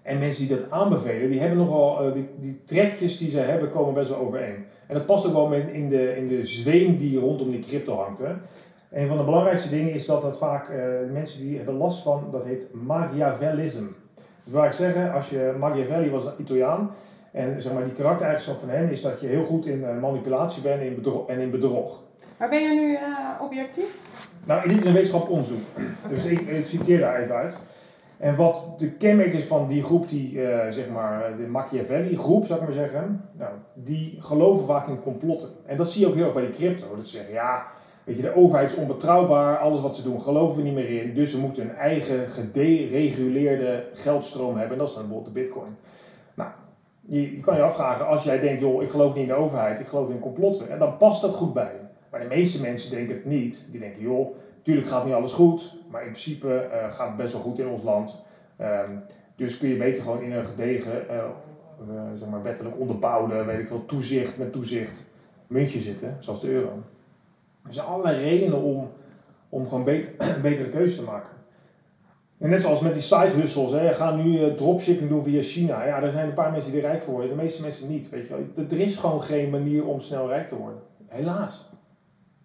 En 0.02 0.20
mensen 0.20 0.48
die 0.48 0.58
dat 0.58 0.72
aanbevelen, 0.72 1.30
die 1.30 1.40
hebben 1.40 1.58
nogal, 1.58 2.08
uh, 2.08 2.24
die, 2.40 2.62
trekjes 2.66 3.18
die 3.18 3.30
ze 3.30 3.40
hebben, 3.40 3.72
komen 3.72 3.94
best 3.94 4.10
wel 4.10 4.20
overeen. 4.20 4.66
En 4.88 4.94
dat 4.94 5.06
past 5.06 5.28
ook 5.28 5.34
wel 5.34 5.54
in 5.54 5.90
de, 5.90 6.16
in 6.16 6.28
de 6.28 6.46
zweem 6.46 6.98
die 6.98 7.20
rondom 7.20 7.52
die 7.52 7.60
crypto 7.60 7.96
hangt. 7.96 8.20
Hè. 8.20 8.34
Een 8.92 9.08
van 9.08 9.18
de 9.18 9.24
belangrijkste 9.24 9.70
dingen 9.70 9.94
is 9.94 10.06
dat 10.06 10.22
dat 10.22 10.38
vaak 10.38 10.70
uh, 10.70 10.76
mensen 11.12 11.42
die 11.42 11.58
hebben 11.58 11.76
last 11.76 12.04
van, 12.04 12.28
dat 12.32 12.46
heet 12.46 12.70
Machiavellisme. 12.74 13.88
Dat 14.46 14.54
wil 14.54 14.64
ik 14.64 14.72
zeggen, 14.72 15.14
als 15.14 15.30
je 15.30 15.56
Machiavelli 15.60 16.10
was 16.10 16.26
een 16.26 16.34
Italiaan, 16.38 16.92
en 17.36 17.62
zeg 17.62 17.74
maar, 17.74 17.84
die 17.84 17.94
karaktereigenschap 17.94 18.58
van 18.58 18.70
hem 18.70 18.90
is 18.90 19.02
dat 19.02 19.22
je 19.22 19.28
heel 19.28 19.44
goed 19.44 19.66
in 19.66 19.80
uh, 19.80 20.00
manipulatie 20.02 20.62
bent 20.62 20.82
in 20.82 21.04
en 21.28 21.40
in 21.40 21.52
bedrog. 21.52 22.04
Maar 22.38 22.50
ben 22.50 22.62
je 22.62 22.74
nu 22.74 22.92
uh, 22.92 23.00
objectief? 23.42 23.98
Nou, 24.44 24.68
dit 24.68 24.78
is 24.78 24.86
een 24.86 24.94
wetenschappelijk 24.94 25.40
onderzoek. 25.40 25.68
Dus 26.10 26.26
ik, 26.26 26.40
ik, 26.40 26.66
citeer 26.66 27.00
daar 27.00 27.22
even 27.22 27.36
uit. 27.36 27.60
En 28.18 28.36
wat 28.36 28.74
de 28.78 28.92
kenmerk 28.92 29.34
is 29.34 29.46
van 29.46 29.68
die 29.68 29.84
groep, 29.84 30.10
die, 30.10 30.32
uh, 30.32 30.60
zeg 30.70 30.90
maar, 30.90 31.38
de 31.38 31.48
Machiavelli-groep, 31.48 32.46
zou 32.46 32.60
ik 32.60 32.66
maar 32.66 32.76
zeggen, 32.76 33.22
nou, 33.32 33.52
die 33.74 34.18
geloven 34.20 34.66
vaak 34.66 34.88
in 34.88 35.02
complotten. 35.02 35.50
En 35.66 35.78
dat 35.78 35.92
zie 35.92 36.02
je 36.02 36.08
ook 36.08 36.16
heel 36.16 36.26
erg 36.26 36.34
bij 36.34 36.46
de 36.46 36.52
crypto. 36.52 36.96
Dat 36.96 37.08
ze 37.08 37.18
zeggen, 37.18 37.34
ja, 37.34 37.66
weet 38.06 38.16
je, 38.16 38.22
de 38.22 38.36
overheid 38.36 38.72
is 38.72 38.78
onbetrouwbaar, 38.78 39.58
alles 39.58 39.82
wat 39.82 39.96
ze 39.96 40.04
doen 40.04 40.22
geloven 40.22 40.58
we 40.58 40.64
niet 40.64 40.74
meer 40.74 41.02
in, 41.02 41.14
dus 41.14 41.32
ze 41.32 41.40
moeten 41.40 41.64
een 41.64 41.76
eigen 41.76 42.28
gedereguleerde 42.28 43.84
geldstroom 43.94 44.58
hebben. 44.58 44.72
En 44.72 44.78
dat 44.78 44.90
is 44.90 44.96
dan 44.96 45.04
bijvoorbeeld 45.04 45.36
de 45.36 45.42
bitcoin. 45.42 45.76
Nou, 46.34 46.50
je, 47.02 47.40
kan 47.40 47.56
je 47.56 47.62
afvragen, 47.62 48.08
als 48.08 48.24
jij 48.24 48.40
denkt, 48.40 48.62
joh, 48.62 48.84
ik 48.84 48.90
geloof 48.90 49.14
niet 49.14 49.24
in 49.24 49.30
de 49.30 49.36
overheid, 49.36 49.80
ik 49.80 49.88
geloof 49.88 50.10
in 50.10 50.20
complotten, 50.20 50.70
en 50.70 50.80
dan 50.80 50.98
past 50.98 51.22
dat 51.22 51.34
goed 51.34 51.54
bij. 51.54 51.74
Maar 52.12 52.20
de 52.20 52.36
meeste 52.36 52.62
mensen 52.62 52.92
denken 52.92 53.16
het 53.16 53.26
niet. 53.26 53.66
Die 53.72 53.80
denken, 53.80 54.02
joh, 54.02 54.36
natuurlijk 54.58 54.88
gaat 54.88 55.06
niet 55.06 55.14
alles 55.14 55.34
goed, 55.34 55.76
maar 55.92 56.02
in 56.02 56.12
principe 56.12 56.70
uh, 56.72 56.92
gaat 56.92 57.08
het 57.08 57.16
best 57.16 57.34
wel 57.34 57.42
goed 57.42 57.60
in 57.60 57.68
ons 57.68 57.84
land. 57.84 58.24
Um, 58.62 59.04
dus 59.36 59.58
kun 59.58 59.70
je 59.70 59.78
beter 59.78 60.04
gewoon 60.04 60.22
in 60.22 60.32
een 60.32 60.46
gedegen, 60.46 61.06
uh, 61.10 61.16
uh, 61.16 62.02
zeg 62.16 62.30
maar 62.30 62.44
wettelijk 62.44 62.80
onderbouwde, 62.80 63.44
weet 63.44 63.60
ik 63.60 63.68
veel, 63.68 63.86
toezicht 63.86 64.38
met 64.38 64.52
toezicht 64.52 65.10
muntje 65.48 65.80
zitten, 65.80 66.18
zoals 66.20 66.42
de 66.42 66.50
euro. 66.50 66.84
Er 67.66 67.74
zijn 67.74 67.88
allerlei 67.88 68.24
redenen 68.24 68.62
om, 68.62 68.92
om 69.50 69.68
gewoon 69.68 69.84
beter, 69.84 70.12
betere 70.42 70.70
keuzes 70.70 70.98
te 70.98 71.04
maken. 71.04 71.30
En 72.38 72.50
net 72.50 72.62
zoals 72.62 72.80
met 72.80 72.94
die 72.94 73.02
side 73.02 73.32
hustles, 73.32 73.72
hè, 73.72 73.94
ga 73.94 74.16
nu 74.16 74.40
uh, 74.40 74.54
dropshipping 74.54 75.10
doen 75.10 75.24
via 75.24 75.42
China. 75.42 75.86
Ja, 75.86 76.02
er 76.02 76.12
zijn 76.12 76.28
een 76.28 76.34
paar 76.34 76.52
mensen 76.52 76.72
die 76.72 76.82
rijk 76.82 77.02
voor 77.02 77.14
worden, 77.14 77.30
de 77.30 77.42
meeste 77.42 77.62
mensen 77.62 77.90
niet. 77.90 78.10
Weet 78.10 78.28
je 78.28 78.34
wel. 78.56 78.66
Er 78.70 78.80
is 78.80 78.96
gewoon 78.96 79.22
geen 79.22 79.50
manier 79.50 79.86
om 79.86 80.00
snel 80.00 80.28
rijk 80.28 80.48
te 80.48 80.58
worden. 80.58 80.80
Helaas. 81.08 81.70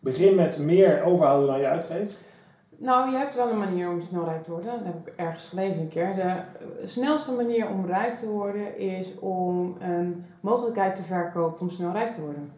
Begin 0.00 0.34
met 0.34 0.58
meer 0.58 1.02
overhouden 1.02 1.46
dan 1.48 1.60
je 1.60 1.66
uitgeeft. 1.66 2.28
Nou, 2.76 3.10
je 3.10 3.16
hebt 3.16 3.36
wel 3.36 3.50
een 3.50 3.58
manier 3.58 3.88
om 3.88 4.00
snel 4.00 4.24
rijk 4.24 4.42
te 4.42 4.50
worden. 4.50 4.72
Dat 4.72 4.84
heb 4.84 5.06
ik 5.06 5.12
ergens 5.16 5.48
gelezen 5.48 5.80
een 5.80 5.88
keer. 5.88 6.14
De 6.14 6.86
snelste 6.86 7.34
manier 7.34 7.68
om 7.68 7.86
rijk 7.86 8.14
te 8.14 8.28
worden 8.28 8.78
is 8.78 9.18
om 9.18 9.76
een 9.78 10.24
mogelijkheid 10.40 10.94
te 10.96 11.02
verkopen 11.02 11.60
om 11.60 11.70
snel 11.70 11.92
rijk 11.92 12.12
te 12.12 12.20
worden. 12.20 12.52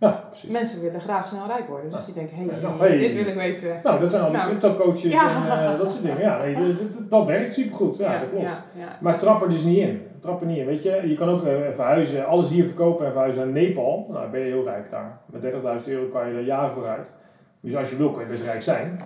Ja, 0.00 0.24
precies. 0.28 0.50
Mensen 0.50 0.82
willen 0.82 1.00
graag 1.00 1.26
snel 1.26 1.46
rijk 1.46 1.68
worden. 1.68 1.90
Dus 1.90 2.00
Ja. 2.00 2.04
die 2.06 2.14
denken, 2.14 2.36
hé, 2.36 2.42
Ja, 2.44 2.50
hey, 2.50 2.60
nou, 2.60 2.78
hey. 2.78 2.98
dit 2.98 3.14
wil 3.14 3.26
ik 3.26 3.34
weten. 3.34 3.80
Nou, 3.82 4.00
dat 4.00 4.10
zijn 4.10 4.22
al 4.22 4.28
die 4.30 4.38
Nou. 4.38 4.48
crypto-coaches 4.50 5.12
Ja. 5.12 5.30
en 5.30 5.72
eh, 5.72 5.78
dat 5.78 5.88
soort 5.90 6.02
dingen. 6.02 6.18
Ja, 6.20 6.42
nee, 6.42 6.54
dat, 6.54 6.92
dat, 6.92 7.10
dat 7.10 7.26
werkt 7.26 7.52
supergoed. 7.52 7.96
Ja, 7.96 8.18
dat 8.20 8.28
klopt. 8.30 8.44
ja, 8.44 8.64
ja. 8.78 8.96
Maar 9.00 9.18
trap 9.18 9.42
er 9.42 9.48
dus 9.48 9.62
niet 9.62 9.78
in. 9.78 10.02
Trap 10.20 10.40
er 10.40 10.46
niet 10.46 10.56
in. 10.56 10.66
Weet 10.66 10.82
je, 10.82 11.02
je 11.08 11.14
kan 11.14 11.28
ook 11.28 11.44
eh, 11.44 11.54
verhuizen, 11.72 12.26
alles 12.26 12.48
hier 12.48 12.66
verkopen 12.66 13.06
en 13.06 13.12
verhuizen 13.12 13.44
naar 13.52 13.62
Nepal. 13.62 14.04
Nou, 14.08 14.20
dan 14.22 14.30
ben 14.30 14.40
je 14.40 14.46
heel 14.46 14.64
rijk 14.64 14.90
daar. 14.90 15.18
Met 15.26 15.42
30.000 15.42 15.88
euro 15.88 16.06
kan 16.12 16.28
je 16.28 16.34
er 16.34 16.40
jaren 16.44 16.74
vooruit. 16.74 17.12
Dus 17.60 17.76
als 17.76 17.90
je 17.90 17.96
wil, 17.96 18.10
kan 18.10 18.22
je 18.22 18.28
best 18.28 18.44
rijk 18.44 18.62
zijn. 18.62 19.00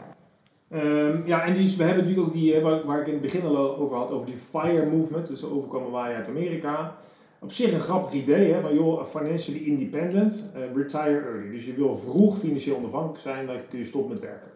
Ehm, 0.70 1.26
ja, 1.26 1.44
en 1.44 1.52
die, 1.54 1.76
we 1.76 1.82
hebben 1.82 2.02
natuurlijk 2.02 2.26
ook 2.28 2.32
die, 2.34 2.54
eh, 2.54 2.62
waar, 2.62 2.86
waar 2.86 3.00
ik 3.00 3.06
in 3.06 3.12
het 3.12 3.22
begin 3.22 3.44
al 3.46 3.76
over 3.78 3.96
had, 3.96 4.12
over 4.12 4.26
die 4.26 4.36
FIRE 4.50 4.86
movement. 4.86 5.26
Dus 5.26 5.40
de 5.40 5.52
overkomen 5.54 5.90
waaien 5.90 6.16
uit 6.16 6.28
Amerika. 6.28 6.92
Op 7.40 7.52
zich 7.52 7.72
een 7.72 7.80
grappig 7.80 8.12
idee, 8.12 8.52
hè, 8.52 8.60
van 8.60 8.74
joh, 8.74 9.04
financially 9.04 9.64
independent, 9.64 10.50
eh, 10.54 10.60
retire 10.74 11.20
early. 11.20 11.50
Dus 11.50 11.66
je 11.66 11.74
wil 11.74 11.96
vroeg 11.96 12.38
financieel 12.38 12.76
onafhankelijk 12.76 13.20
zijn, 13.20 13.46
dan 13.46 13.56
kun 13.68 13.78
je 13.78 13.84
stoppen 13.84 14.10
met 14.10 14.20
werken. 14.20 14.50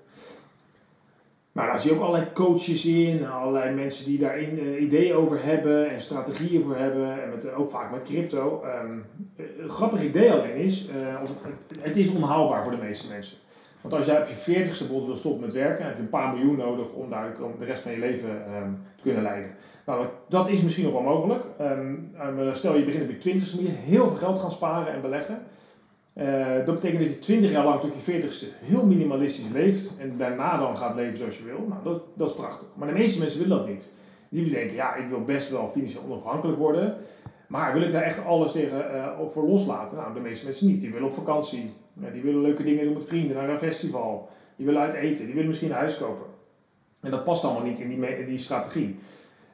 Nou, 1.55 1.69
daar 1.69 1.81
zie 1.81 1.91
je 1.91 1.97
ook 1.97 2.03
allerlei 2.03 2.33
coaches 2.33 2.85
in, 2.85 3.27
allerlei 3.27 3.75
mensen 3.75 4.05
die 4.05 4.19
daar 4.19 4.35
eh, 4.37 4.83
ideeën 4.83 5.15
over 5.15 5.45
hebben 5.45 5.91
en 5.91 6.01
strategieën 6.01 6.63
voor 6.63 6.77
hebben, 6.77 7.23
en 7.23 7.31
met, 7.31 7.45
eh, 7.45 7.61
ook 7.61 7.71
vaak 7.71 7.91
met 7.91 8.03
crypto. 8.03 8.63
Ehm, 8.65 8.99
eh, 9.37 9.45
een 9.59 9.69
grappig 9.69 10.03
idee 10.03 10.33
alleen 10.33 10.57
is, 10.57 10.89
het, 10.93 11.31
het 11.81 11.97
is 11.97 12.09
onhaalbaar 12.09 12.63
voor 12.63 12.73
de 12.73 12.83
meeste 12.83 13.13
mensen. 13.13 13.37
Want 13.85 13.97
als 13.97 14.07
jij 14.07 14.21
op 14.21 14.27
je 14.29 14.35
40ste 14.35 14.79
bijvoorbeeld 14.79 15.07
wil 15.07 15.17
stoppen 15.17 15.41
met 15.41 15.53
werken, 15.53 15.85
heb 15.85 15.97
je 15.97 16.03
een 16.03 16.09
paar 16.09 16.35
miljoen 16.35 16.57
nodig 16.57 16.93
om 16.93 17.11
daar 17.11 17.37
de- 17.59 17.65
rest 17.65 17.83
van 17.83 17.93
je 17.93 17.99
leven 17.99 18.47
ehm, 18.47 18.71
te 18.97 19.03
kunnen 19.03 19.23
leiden. 19.23 19.51
Nou, 19.87 20.07
dat- 20.29 20.49
is 20.49 20.63
misschien 20.63 20.85
nog 20.85 20.93
wel 20.93 21.03
mogelijk. 21.03 21.45
Ehm, 21.59 21.95
eh, 22.19 22.35
maar 22.37 22.57
stel 22.57 22.77
je 22.77 22.85
begint 22.85 23.03
op 23.05 23.11
je 23.11 23.19
20ste, 23.19 23.57
moet 23.57 23.71
je 23.71 23.77
heel 23.77 24.09
veel 24.09 24.17
geld 24.17 24.39
gaan 24.39 24.51
sparen 24.51 24.93
en 24.93 25.01
beleggen. 25.01 25.39
Eh, 26.13 26.27
dat 26.67 26.75
betekent 26.75 27.01
dat 27.03 27.13
je 27.13 27.19
20 27.19 27.51
jaar 27.51 27.65
lang 27.65 27.81
tot 27.81 27.93
je 27.95 28.01
40ste 28.01 28.47
heel 28.61 28.87
minimalistisch 28.87 29.49
leeft 29.53 29.97
en 29.99 30.17
daarna 30.17 30.59
dan 30.59 30.77
gaat 30.77 30.95
leven 30.95 31.17
zoals 31.19 31.39
je 31.39 31.45
wil. 31.45 31.67
Nou, 31.69 31.81
dat, 31.85 32.03
dat 32.15 32.29
is 32.29 32.35
prachtig. 32.35 32.67
Maar 32.77 32.89
de 32.89 32.95
meeste 32.95 33.21
mensen 33.21 33.41
willen 33.41 33.57
dat 33.59 33.69
niet. 33.69 33.93
Die 34.29 34.51
denken, 34.51 34.75
ja, 34.75 34.95
ik 34.95 35.09
wil 35.09 35.25
best 35.25 35.51
wel 35.51 35.69
financieel 35.69 36.03
onafhankelijk 36.09 36.59
worden, 36.59 36.95
maar 37.49 37.73
wil 37.73 37.83
ik 37.83 37.93
daar 37.93 38.03
echt 38.03 38.25
alles 38.25 38.53
tegen 38.53 38.85
op 39.19 39.31
voor 39.31 39.45
loslaten? 39.49 39.97
Nou, 39.97 40.15
de 40.15 40.21
meeste 40.21 40.45
mensen 40.45 40.67
niet. 40.67 40.81
Die 40.81 40.93
willen 40.93 41.07
op 41.09 41.15
vakantie, 41.15 41.73
Die 41.95 42.23
willen 42.23 42.41
leuke 42.41 42.63
dingen 42.63 42.85
doen 42.85 42.95
met 42.95 43.05
vrienden, 43.05 43.37
naar 43.37 43.49
een 43.49 43.59
festival, 43.59 44.29
die 44.57 44.67
willen 44.67 44.81
uit 44.81 44.95
eten, 44.95 45.25
die 45.25 45.35
willen 45.35 45.49
misschien 45.49 45.71
een 45.71 45.77
huis 45.77 45.99
kopen. 45.99 46.27
En 47.01 47.11
dat 47.11 47.25
past 47.25 47.45
allemaal 47.45 47.65
niet 47.65 47.81
in 47.81 47.89
die, 47.89 48.27
die 48.27 48.39
strategie. 48.39 48.99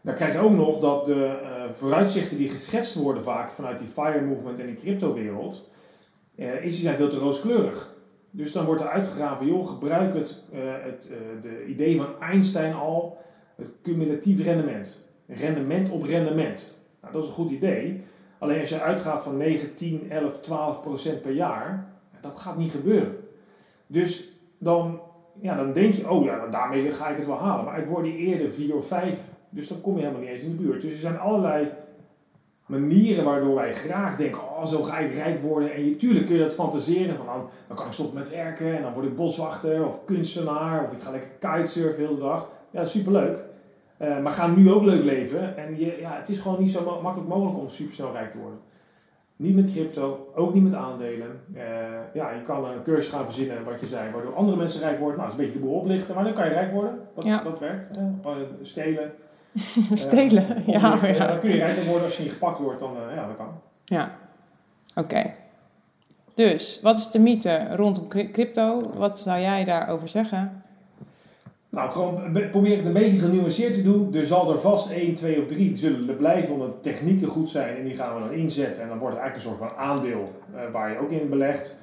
Dan 0.00 0.14
krijg 0.14 0.32
je 0.32 0.38
ook 0.38 0.52
nog 0.52 0.80
dat 0.80 1.06
de 1.06 1.24
eh, 1.24 1.70
vooruitzichten 1.70 2.36
die 2.36 2.48
geschetst 2.48 2.94
worden 2.94 3.24
vaak 3.24 3.50
vanuit 3.50 3.78
die 3.78 3.88
FIRE 3.88 4.20
movement 4.20 4.58
en 4.58 4.66
die 4.66 4.74
cryptowereld, 4.74 5.70
eh 6.36 6.64
is 6.64 6.74
die 6.74 6.84
zijn 6.84 6.96
veel 6.96 7.08
te 7.08 7.18
rooskleurig. 7.18 7.94
Dus 8.30 8.52
dan 8.52 8.64
wordt 8.64 8.80
er 8.80 8.88
uitgegraven, 8.88 9.46
joh, 9.46 9.68
gebruik 9.68 10.14
het, 10.14 10.44
eh, 10.52 10.58
het 10.82 11.08
de 11.42 11.64
idee 11.66 11.96
van 11.96 12.20
Einstein 12.20 12.74
al, 12.74 13.18
het 13.56 13.68
cumulatief 13.82 14.44
rendement. 14.44 15.00
Rendement 15.26 15.90
op 15.90 16.02
rendement. 16.02 16.78
Nou, 17.00 17.12
dat 17.12 17.22
is 17.22 17.28
een 17.28 17.34
goed 17.34 17.50
idee. 17.50 18.04
Alleen 18.38 18.60
als 18.60 18.68
je 18.68 18.80
uitgaat 18.80 19.22
van 19.22 19.36
9, 19.36 19.74
10, 19.74 20.10
11, 20.10 20.40
12 20.40 20.82
procent 20.82 21.22
per 21.22 21.32
jaar, 21.32 21.92
dat 22.22 22.36
gaat 22.36 22.56
niet 22.56 22.70
gebeuren. 22.70 23.16
Dus 23.86 24.32
dan, 24.58 25.00
ja, 25.40 25.56
dan 25.56 25.72
denk 25.72 25.94
je, 25.94 26.10
oh 26.10 26.24
ja, 26.24 26.46
daarmee 26.46 26.92
ga 26.92 27.08
ik 27.08 27.16
het 27.16 27.26
wel 27.26 27.38
halen. 27.38 27.64
Maar 27.64 27.76
het 27.76 27.88
worden 27.88 28.12
eerder 28.12 28.50
4 28.52 28.74
of 28.76 28.86
5. 28.86 29.20
Dus 29.50 29.68
dan 29.68 29.80
kom 29.80 29.94
je 29.94 30.00
helemaal 30.00 30.20
niet 30.20 30.30
eens 30.30 30.42
in 30.42 30.56
de 30.56 30.62
buurt. 30.62 30.82
Dus 30.82 30.92
er 30.92 30.98
zijn 30.98 31.18
allerlei 31.18 31.68
manieren 32.66 33.24
waardoor 33.24 33.54
wij 33.54 33.74
graag 33.74 34.16
denken, 34.16 34.40
oh 34.40 34.66
zo 34.66 34.82
ga 34.82 34.98
ik 34.98 35.14
rijk 35.14 35.42
worden. 35.42 35.72
En 35.72 35.84
je, 35.84 35.96
tuurlijk 35.96 36.26
kun 36.26 36.36
je 36.36 36.42
dat 36.42 36.54
fantaseren 36.54 37.16
van, 37.16 37.26
nou, 37.26 37.40
dan 37.66 37.76
kan 37.76 37.86
ik 37.86 37.92
stoppen 37.92 38.18
met 38.18 38.34
werken 38.34 38.76
en 38.76 38.82
dan 38.82 38.92
word 38.92 39.06
ik 39.06 39.16
boswachter 39.16 39.86
of 39.86 40.04
kunstenaar 40.04 40.84
of 40.84 40.92
ik 40.92 41.02
ga 41.02 41.10
lekker 41.10 41.30
kitesurfen 41.38 42.02
de 42.02 42.08
hele 42.08 42.20
dag. 42.20 42.50
Ja, 42.70 42.84
superleuk. 42.84 43.38
Eh, 43.96 44.18
maar 44.18 44.32
ga 44.32 44.46
nu 44.46 44.72
ook 44.72 44.82
leuk 44.82 45.04
leven. 45.04 45.56
En 45.56 45.78
je, 45.78 45.96
ja, 46.00 46.16
het 46.16 46.28
is 46.28 46.40
gewoon 46.40 46.60
niet 46.60 46.70
zo 46.70 46.84
ma- 46.84 47.00
makkelijk 47.00 47.30
mogelijk 47.30 47.58
om 47.58 47.68
supersnel 47.70 48.12
rijk 48.12 48.30
te 48.30 48.38
worden. 48.38 48.58
Niet 49.40 49.54
met 49.54 49.72
crypto, 49.72 50.32
ook 50.34 50.54
niet 50.54 50.62
met 50.62 50.74
aandelen. 50.74 51.40
Eh, 51.54 51.62
ja, 52.14 52.30
je 52.30 52.42
kan 52.42 52.64
een 52.64 52.82
cursus 52.82 53.12
gaan 53.12 53.24
verzinnen, 53.24 53.64
wat 53.64 53.80
je 53.80 53.86
zei, 53.86 54.10
waardoor 54.12 54.34
andere 54.34 54.56
mensen 54.56 54.80
rijk 54.80 54.98
worden. 54.98 55.16
Nou, 55.18 55.30
dat 55.30 55.38
is 55.38 55.44
een 55.44 55.50
beetje 55.52 55.60
de 55.66 55.66
boel 55.70 55.80
oplichten, 55.80 56.14
maar 56.14 56.24
dan 56.24 56.32
kan 56.32 56.44
je 56.44 56.50
rijk 56.52 56.72
worden. 56.72 56.98
Dat, 57.14 57.24
Ja. 57.24 57.42
dat 57.42 57.58
werkt. 57.58 57.90
Eh, 57.90 57.96
gewoon 58.22 58.46
stelen. 58.62 59.12
Stelen, 59.94 60.46
ja. 60.66 60.92
Oplichten. 60.94 61.14
ja. 61.24 61.26
Dan 61.30 61.40
kun 61.40 61.50
je 61.50 61.56
rijker 61.56 61.84
worden 61.86 62.04
als 62.04 62.16
je 62.16 62.22
niet 62.22 62.32
gepakt 62.32 62.58
wordt, 62.58 62.80
dan 62.80 62.96
eh, 62.96 63.14
ja, 63.16 63.26
dat 63.26 63.36
kan. 63.36 63.48
Ja, 63.84 64.10
oké. 64.94 65.34
Dus, 66.34 66.80
wat 66.82 66.98
is 66.98 67.10
de 67.10 67.18
mythe 67.18 67.66
rondom 67.76 68.08
cry- 68.08 68.30
crypto? 68.30 68.90
Wat 68.94 69.18
zou 69.20 69.40
jij 69.40 69.64
daarover 69.64 70.08
zeggen? 70.08 70.62
Nou, 71.70 71.90
gewoon 71.92 72.32
be- 72.32 72.48
probeer 72.48 72.76
het 72.76 72.86
een 72.86 72.92
beetje 72.92 73.18
genuanceerd 73.18 73.74
te 73.74 73.82
doen. 73.82 74.14
Er 74.14 74.26
zal 74.26 74.50
er 74.52 74.60
vast 74.60 74.90
1, 74.90 75.14
2 75.14 75.40
of 75.40 75.46
3 75.46 75.76
zullen 75.76 76.08
er 76.08 76.14
blijven 76.14 76.54
omdat 76.54 76.72
de 76.72 76.80
technieken 76.80 77.28
goed 77.28 77.48
zijn 77.48 77.76
en 77.76 77.84
die 77.84 77.96
gaan 77.96 78.14
we 78.14 78.20
dan 78.28 78.32
inzetten. 78.38 78.82
En 78.82 78.88
dan 78.88 78.98
wordt 78.98 79.14
het 79.14 79.22
eigenlijk 79.24 79.52
een 79.52 79.56
soort 79.58 79.70
van 79.70 79.84
aandeel 79.84 80.32
eh, 80.54 80.60
waar 80.72 80.90
je 80.92 80.98
ook 80.98 81.10
in 81.10 81.28
belegt. 81.28 81.80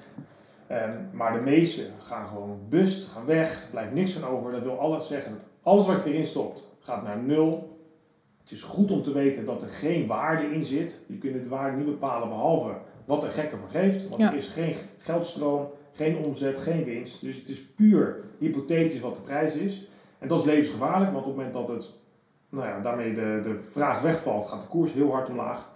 Ehm, 0.68 0.92
maar 1.12 1.34
de 1.34 1.40
meeste 1.40 1.82
gaan 2.04 2.28
gewoon 2.28 2.60
bust, 2.70 3.08
gaan 3.08 3.26
weg, 3.26 3.68
blijft 3.72 3.94
niks 3.94 4.14
van 4.14 4.30
over. 4.30 4.52
Dat 4.52 4.64
wil 4.64 4.80
alles 4.80 5.08
zeggen 5.08 5.32
dat 5.32 5.42
alles 5.74 5.88
wat 5.88 6.04
je 6.04 6.10
erin 6.12 6.26
stopt 6.26 6.68
gaat 6.80 7.04
naar 7.04 7.18
nul. 7.18 7.76
Het 8.42 8.52
is 8.52 8.64
goed 8.64 8.92
om 8.92 9.02
te 9.02 9.12
weten 9.14 9.46
dat 9.46 9.62
er 9.62 9.70
geen 9.70 10.08
waarde 10.08 10.44
in 10.54 10.64
zit. 10.64 11.00
Je 11.08 11.18
kunt 11.18 11.44
de 11.44 11.50
waarde 11.50 11.78
niet 11.78 11.86
bepalen 11.86 12.30
behalve 12.30 12.70
wat 13.06 13.22
de 13.22 13.28
gek 13.28 13.52
ervoor 13.52 13.70
geeft. 13.70 14.10
Want 14.10 14.22
Ja. 14.22 14.32
er 14.32 14.38
is 14.38 14.48
geen 14.48 14.76
geldstroom, 14.98 15.68
geen 15.98 16.18
omzet, 16.26 16.58
geen 16.58 16.84
winst. 16.84 17.22
Dus 17.22 17.38
het 17.40 17.50
is 17.50 17.66
puur 17.66 18.16
hypothetisch 18.38 19.00
wat 19.00 19.16
de 19.16 19.22
prijs 19.22 19.54
is. 19.54 19.88
En 20.20 20.28
dat 20.28 20.40
is 20.40 20.46
levensgevaarlijk, 20.46 21.12
want 21.12 21.26
op 21.26 21.30
het 21.30 21.36
moment 21.36 21.54
dat 21.54 21.68
het, 21.68 22.00
nou 22.50 22.68
ja, 22.68 22.80
daarmee 22.80 23.14
de, 23.14 23.40
de 23.44 23.60
vraag 23.72 24.02
wegvalt, 24.02 24.46
gaat 24.48 24.62
de 24.62 24.68
koers 24.68 24.94
heel 24.94 25.12
hard 25.12 25.30
omlaag. 25.30 25.72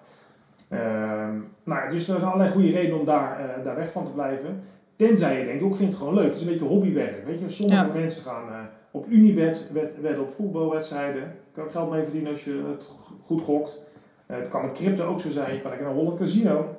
Ehm, 0.69 1.35
nou 1.63 1.89
dus 1.89 2.07
er 2.07 2.15
zijn 2.19 2.23
allerlei 2.23 2.49
goede 2.51 2.71
redenen 2.71 2.99
om 2.99 3.05
daar, 3.05 3.39
eh, 3.39 3.63
daar 3.63 3.75
weg 3.75 3.91
van 3.91 4.05
te 4.05 4.11
blijven. 4.11 4.61
Tenzij 4.95 5.39
je 5.39 5.45
denkt, 5.45 5.63
ook 5.63 5.75
vind 5.75 5.89
het 5.89 5.97
gewoon 5.97 6.13
leuk. 6.13 6.25
Het 6.25 6.35
is 6.35 6.41
een 6.41 6.47
beetje 6.51 6.65
hobbywerk. 6.65 7.25
Weet 7.25 7.39
je, 7.39 7.49
sommige 7.49 7.85
Ja. 7.87 7.93
mensen 7.93 8.23
gaan 8.23 8.49
eh, 8.49 8.59
op 8.91 9.05
Unibet 9.09 9.69
wed- 9.73 9.95
wedden 10.01 10.21
op 10.21 10.31
voetbalwedstrijden. 10.31 11.21
Je 11.21 11.51
kan 11.53 11.63
ook 11.63 11.71
geld 11.71 11.91
mee 11.91 12.03
verdienen 12.03 12.31
als 12.31 12.43
je 12.43 12.63
het 12.71 12.91
goed 13.23 13.41
gokt. 13.41 13.81
Eh, 14.25 14.37
het 14.37 14.49
kan 14.49 14.61
met 14.65 14.71
crypto 14.73 15.05
ook 15.05 15.19
zo 15.19 15.29
zijn. 15.29 15.53
Je 15.53 15.59
kan 15.61 15.69
lekker 15.69 15.87
naar 15.87 15.97
Holland 15.97 16.19
Casino. 16.19 16.75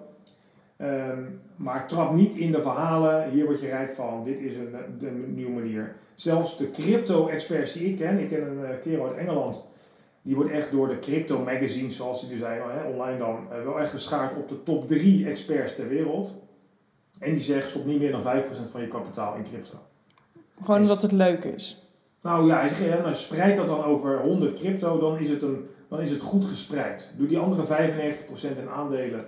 Ehm, 0.82 1.22
maar 1.56 1.88
trap 1.88 2.14
niet 2.14 2.34
in 2.34 2.52
de 2.52 2.62
verhalen. 2.62 3.30
Hier 3.30 3.44
word 3.44 3.60
je 3.60 3.66
rijk 3.68 3.92
van. 3.92 4.24
Dit 4.24 4.38
is 4.38 4.56
een, 4.56 4.74
de 4.98 5.10
nieuwe 5.10 5.52
manier. 5.52 5.96
Zelfs 6.14 6.58
de 6.58 6.70
crypto-experts 6.70 7.72
die 7.72 7.88
ik 7.88 7.96
ken. 7.96 8.18
Ik 8.18 8.28
ken 8.28 8.46
een 8.46 8.64
eh, 8.64 8.80
kerel 8.82 9.06
uit 9.06 9.16
Engeland. 9.16 9.64
Die 10.22 10.34
wordt 10.34 10.50
echt 10.50 10.70
door 10.70 10.88
de 10.88 10.98
crypto 10.98 11.38
magazines, 11.38 11.96
zoals 11.96 12.20
die 12.20 12.32
er 12.32 12.38
zijn, 12.38 12.60
hè, 12.70 12.88
online 12.88 13.18
dan, 13.18 13.46
eh, 13.50 13.62
wel 13.64 13.80
echt 13.80 13.90
geschaard 13.90 14.36
op 14.36 14.48
de 14.48 14.62
top 14.62 14.88
3 14.88 15.26
experts 15.26 15.74
ter 15.74 15.88
wereld. 15.88 16.34
En 17.18 17.32
die 17.32 17.42
zegt, 17.42 17.68
stop 17.68 17.84
niet 17.84 17.98
meer 17.98 18.12
dan 18.12 18.22
5% 18.22 18.70
van 18.70 18.80
je 18.80 18.88
kapitaal 18.88 19.34
in 19.34 19.42
crypto. 19.42 19.76
Gewoon 20.62 20.80
omdat 20.80 21.02
het 21.02 21.12
leuk 21.12 21.44
is. 21.44 21.86
Nou 22.20 22.46
ja, 22.46 22.58
hij 22.58 22.68
zegt, 22.68 22.84
ja, 22.84 23.00
nou, 23.00 23.14
spreid 23.14 23.56
dat 23.56 23.66
dan 23.66 23.84
over 23.84 24.20
100 24.20 24.54
crypto, 24.54 24.98
dan 24.98 25.18
is 25.18 25.30
het, 25.30 25.42
een, 25.42 25.68
dan 25.88 26.00
is 26.00 26.10
het 26.10 26.20
goed 26.20 26.44
gespreid. 26.44 27.14
Doe 27.18 27.26
die 27.26 27.38
andere 27.38 27.64
95% 27.64 28.58
in 28.58 28.68
aandelen 28.68 29.24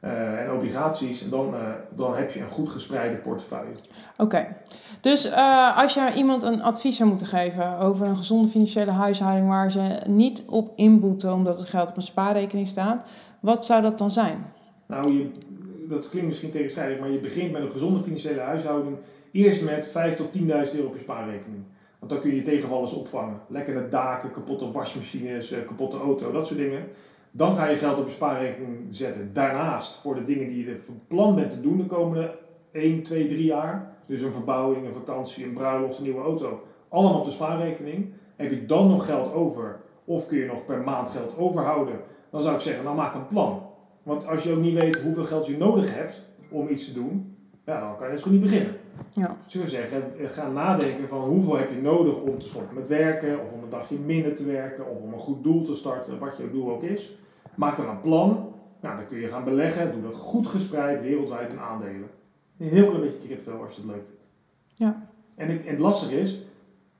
eh, 0.00 0.40
en 0.40 0.52
obligaties 0.52 1.24
en 1.24 1.30
dan, 1.30 1.54
eh, 1.54 1.60
dan 1.94 2.16
heb 2.16 2.30
je 2.30 2.40
een 2.40 2.48
goed 2.48 2.68
gespreide 2.68 3.16
portefeuille. 3.16 3.74
Oké. 4.16 4.56
Dus 5.00 5.30
eh, 5.30 5.78
als 5.78 5.94
je 5.94 6.12
iemand 6.16 6.42
een 6.42 6.62
advies 6.62 6.96
zou 6.96 7.08
moeten 7.08 7.26
geven 7.26 7.78
over 7.78 8.06
een 8.06 8.16
gezonde 8.16 8.48
financiële 8.48 8.90
huishouding 8.90 9.48
waar 9.48 9.70
ze 9.70 10.00
niet 10.06 10.44
op 10.48 10.72
inboeten 10.76 11.32
omdat 11.32 11.58
het 11.58 11.68
geld 11.68 11.90
op 11.90 11.96
een 11.96 12.02
spaarrekening 12.02 12.68
staat, 12.68 13.08
wat 13.40 13.64
zou 13.64 13.82
dat 13.82 13.98
dan 13.98 14.10
zijn? 14.10 14.44
Nou, 14.86 15.12
je, 15.12 15.30
dat 15.88 16.08
klinkt 16.08 16.28
misschien 16.28 16.50
tegenstrijdig, 16.50 16.98
maar 16.98 17.10
je 17.10 17.18
begint 17.18 17.52
met 17.52 17.62
een 17.62 17.70
gezonde 17.70 18.00
financiële 18.00 18.40
huishouding 18.40 18.96
eerst 19.32 19.62
met 19.62 19.88
5 19.88 20.16
tot 20.16 20.28
10.000 20.38 20.46
euro 20.46 20.86
op 20.86 20.92
je 20.92 20.98
spaarrekening. 20.98 21.62
Want 21.98 22.12
dan 22.12 22.20
kun 22.20 22.30
je 22.30 22.36
je 22.36 22.42
tegenvallers 22.42 22.92
opvangen. 22.92 23.40
Lekkere 23.48 23.88
daken, 23.88 24.30
kapotte 24.30 24.70
wasmachines, 24.70 25.54
kapotte 25.66 25.96
auto, 25.96 26.32
dat 26.32 26.46
soort 26.46 26.58
dingen. 26.58 26.88
Dan 27.30 27.54
ga 27.54 27.66
je 27.66 27.76
geld 27.76 27.98
op 27.98 28.06
je 28.06 28.12
spaarrekening 28.12 28.86
zetten. 28.88 29.32
Daarnaast 29.32 30.00
voor 30.00 30.14
de 30.14 30.24
dingen 30.24 30.48
die 30.48 30.66
je 30.66 30.78
van 30.78 31.00
plan 31.08 31.34
bent 31.34 31.50
te 31.50 31.60
doen 31.60 31.76
de 31.76 31.86
komende 31.86 32.38
1, 32.72 33.02
2, 33.02 33.26
3 33.26 33.44
jaar. 33.44 33.96
Dus 34.06 34.20
een 34.20 34.32
verbouwing, 34.32 34.86
een 34.86 34.92
vakantie, 34.92 35.44
een 35.44 35.52
bruiloft, 35.52 35.98
een 35.98 36.04
nieuwe 36.04 36.22
auto. 36.22 36.62
Allemaal 36.88 37.18
op 37.18 37.24
de 37.24 37.30
spaarrekening. 37.30 38.12
Heb 38.36 38.50
je 38.50 38.66
dan 38.66 38.88
nog 38.88 39.04
geld 39.04 39.32
over, 39.32 39.80
of 40.04 40.26
kun 40.26 40.38
je 40.38 40.46
nog 40.46 40.64
per 40.64 40.80
maand 40.80 41.08
geld 41.08 41.36
overhouden, 41.38 42.00
dan 42.30 42.42
zou 42.42 42.54
ik 42.54 42.60
zeggen, 42.60 42.84
nou 42.84 42.96
maak 42.96 43.14
een 43.14 43.26
plan. 43.26 43.62
Want 44.02 44.26
als 44.26 44.42
je 44.42 44.52
ook 44.52 44.60
niet 44.60 44.80
weet 44.80 45.00
hoeveel 45.00 45.24
geld 45.24 45.46
je 45.46 45.56
nodig 45.56 45.94
hebt 45.94 46.22
om 46.50 46.68
iets 46.68 46.86
te 46.86 46.94
doen, 46.94 47.36
ja, 47.64 47.80
dan 47.80 47.96
kan 47.96 48.10
je 48.10 48.16
zo 48.16 48.22
goed 48.22 48.32
niet 48.32 48.40
beginnen. 48.40 48.76
Ja. 49.10 49.36
Zou 49.46 49.66
zeggen, 49.66 50.02
ga 50.18 50.48
nadenken 50.48 51.08
van 51.08 51.20
hoeveel 51.20 51.56
heb 51.56 51.70
je 51.70 51.80
nodig 51.80 52.20
om 52.20 52.38
te 52.38 52.48
stoppen 52.48 52.74
met 52.74 52.88
werken, 52.88 53.42
of 53.44 53.52
om 53.52 53.62
een 53.62 53.70
dagje 53.70 53.98
minder 53.98 54.34
te 54.34 54.44
werken, 54.44 54.90
of 54.90 55.02
om 55.02 55.12
een 55.12 55.18
goed 55.18 55.42
doel 55.42 55.62
te 55.62 55.74
starten, 55.74 56.18
wat 56.18 56.36
je 56.36 56.50
doel 56.50 56.70
ook 56.70 56.82
is. 56.82 57.16
Maak 57.54 57.76
dan 57.76 57.88
een 57.88 58.00
plan. 58.00 58.52
Nou, 58.80 58.96
dan 58.96 59.06
kun 59.08 59.18
je 59.18 59.28
gaan 59.28 59.44
beleggen. 59.44 59.92
Doe 59.92 60.10
dat 60.10 60.20
goed 60.20 60.46
gespreid 60.46 61.02
wereldwijd 61.02 61.50
in 61.50 61.58
aandelen. 61.58 62.10
Een 62.58 62.68
heel 62.68 62.86
klein 62.86 63.00
beetje 63.00 63.28
crypto 63.28 63.62
als 63.62 63.74
je 63.74 63.80
het 63.80 63.90
leuk 63.90 64.04
vindt. 64.08 64.28
Ja. 64.74 65.08
En, 65.36 65.50
ik, 65.50 65.64
en 65.64 65.70
het 65.70 65.80
lastige 65.80 66.20
is, 66.20 66.42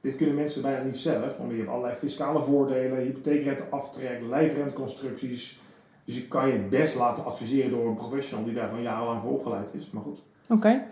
dit 0.00 0.16
kunnen 0.16 0.34
mensen 0.34 0.62
bijna 0.62 0.84
niet 0.84 0.96
zelf, 0.96 1.36
want 1.36 1.50
je 1.50 1.56
hebt 1.56 1.68
allerlei 1.68 1.94
fiscale 1.94 2.42
voordelen, 2.42 2.98
hypotheekrenteaftrek, 2.98 4.20
lijfrenteconstructies. 4.28 5.60
Dus 6.04 6.16
je 6.16 6.28
kan 6.28 6.46
je 6.46 6.52
het 6.52 6.70
best 6.70 6.98
laten 6.98 7.24
adviseren 7.24 7.70
door 7.70 7.86
een 7.86 7.94
professional 7.94 8.44
die 8.44 8.54
daar 8.54 8.68
gewoon 8.68 8.82
jarenlang 8.82 9.20
voor 9.20 9.32
opgeleid 9.32 9.74
is. 9.74 9.90
Maar 9.90 10.02
goed. 10.02 10.22
Oké. 10.50 10.82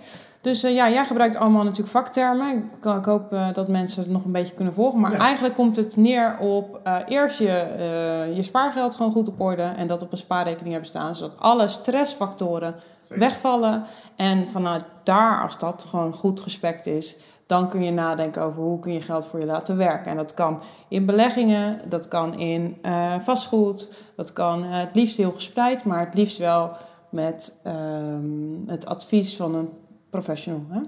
Dus 0.40 0.64
uh, 0.64 0.74
ja, 0.74 0.90
jij 0.90 1.04
gebruikt 1.04 1.36
allemaal 1.36 1.62
natuurlijk 1.62 1.90
vaktermen. 1.90 2.56
Ik, 2.56 2.84
ik 2.84 3.04
hoop 3.04 3.32
uh, 3.32 3.52
dat 3.52 3.68
mensen 3.68 4.02
het 4.02 4.12
nog 4.12 4.24
een 4.24 4.32
beetje 4.32 4.54
kunnen 4.54 4.74
volgen. 4.74 5.00
Maar 5.00 5.12
Ja. 5.12 5.18
eigenlijk 5.18 5.54
komt 5.54 5.76
het 5.76 5.96
neer 5.96 6.38
op 6.38 6.80
uh, 6.86 6.96
eerst 7.06 7.38
je, 7.38 8.30
je 8.34 8.42
spaargeld 8.42 8.94
gewoon 8.94 9.12
goed 9.12 9.28
op 9.28 9.40
orde. 9.40 9.62
En 9.62 9.86
dat 9.86 10.02
op 10.02 10.12
een 10.12 10.18
spaarrekening 10.18 10.70
hebben 10.70 10.90
staan. 10.90 11.16
Zodat 11.16 11.38
alle 11.38 11.68
stressfactoren 11.68 12.74
Zeker. 13.02 13.18
wegvallen. 13.18 13.84
En 14.16 14.48
vanuit 14.48 14.82
daar, 15.02 15.42
als 15.42 15.58
dat 15.58 15.86
gewoon 15.90 16.12
goed 16.12 16.40
gespekt 16.40 16.86
is, 16.86 17.16
dan 17.46 17.68
kun 17.68 17.82
je 17.82 17.90
nadenken 17.90 18.42
over 18.42 18.62
hoe 18.62 18.78
kun 18.78 18.92
je 18.92 19.00
geld 19.00 19.26
voor 19.26 19.40
je 19.40 19.46
laten 19.46 19.76
werken. 19.76 20.10
En 20.10 20.16
dat 20.16 20.34
kan 20.34 20.60
in 20.88 21.06
beleggingen, 21.06 21.80
dat 21.88 22.08
kan 22.08 22.38
in 22.38 22.76
vastgoed, 23.20 23.94
dat 24.16 24.32
kan 24.32 24.62
het 24.64 24.88
liefst 24.92 25.16
heel 25.16 25.32
gespreid, 25.32 25.84
maar 25.84 26.00
het 26.00 26.14
liefst 26.14 26.38
wel 26.38 26.70
met 27.10 27.60
um, 27.66 28.62
het 28.66 28.86
advies 28.86 29.36
van 29.36 29.54
een 29.54 29.68
professional. 30.10 30.64
Hè? 30.68 30.80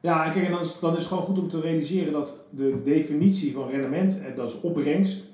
Ja, 0.00 0.30
kijk, 0.30 0.44
en 0.44 0.52
dan 0.52 0.60
is, 0.60 0.78
dan 0.78 0.92
is 0.92 0.98
het 0.98 1.08
gewoon 1.08 1.22
goed 1.22 1.38
om 1.38 1.48
te 1.48 1.60
realiseren 1.60 2.12
dat 2.12 2.38
de 2.50 2.80
definitie 2.82 3.52
van 3.52 3.68
rendement, 3.68 4.22
en 4.22 4.34
dat 4.34 4.50
is 4.50 4.60
opbrengst, 4.60 5.26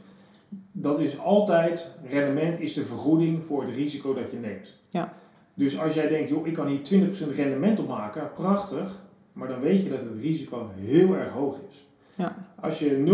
dat 0.72 1.00
is 1.00 1.18
altijd, 1.18 1.98
rendement 2.08 2.60
is 2.60 2.74
de 2.74 2.84
vergoeding 2.84 3.44
voor 3.44 3.62
het 3.62 3.74
risico 3.74 4.14
dat 4.14 4.30
je 4.30 4.36
neemt. 4.36 4.74
Ja. 4.90 5.12
Dus 5.54 5.80
als 5.80 5.94
jij 5.94 6.08
denkt, 6.08 6.28
joh, 6.28 6.46
ik 6.46 6.54
kan 6.54 6.66
hier 6.66 7.10
20% 7.32 7.34
rendement 7.36 7.78
op 7.78 7.88
maken, 7.88 8.30
prachtig, 8.34 9.02
maar 9.32 9.48
dan 9.48 9.60
weet 9.60 9.82
je 9.82 9.90
dat 9.90 10.00
het 10.00 10.20
risico 10.20 10.70
heel 10.74 11.14
erg 11.14 11.30
hoog 11.30 11.58
is. 11.68 11.86
Ja. 12.16 12.36
Als 12.60 12.78
je 12.78 13.04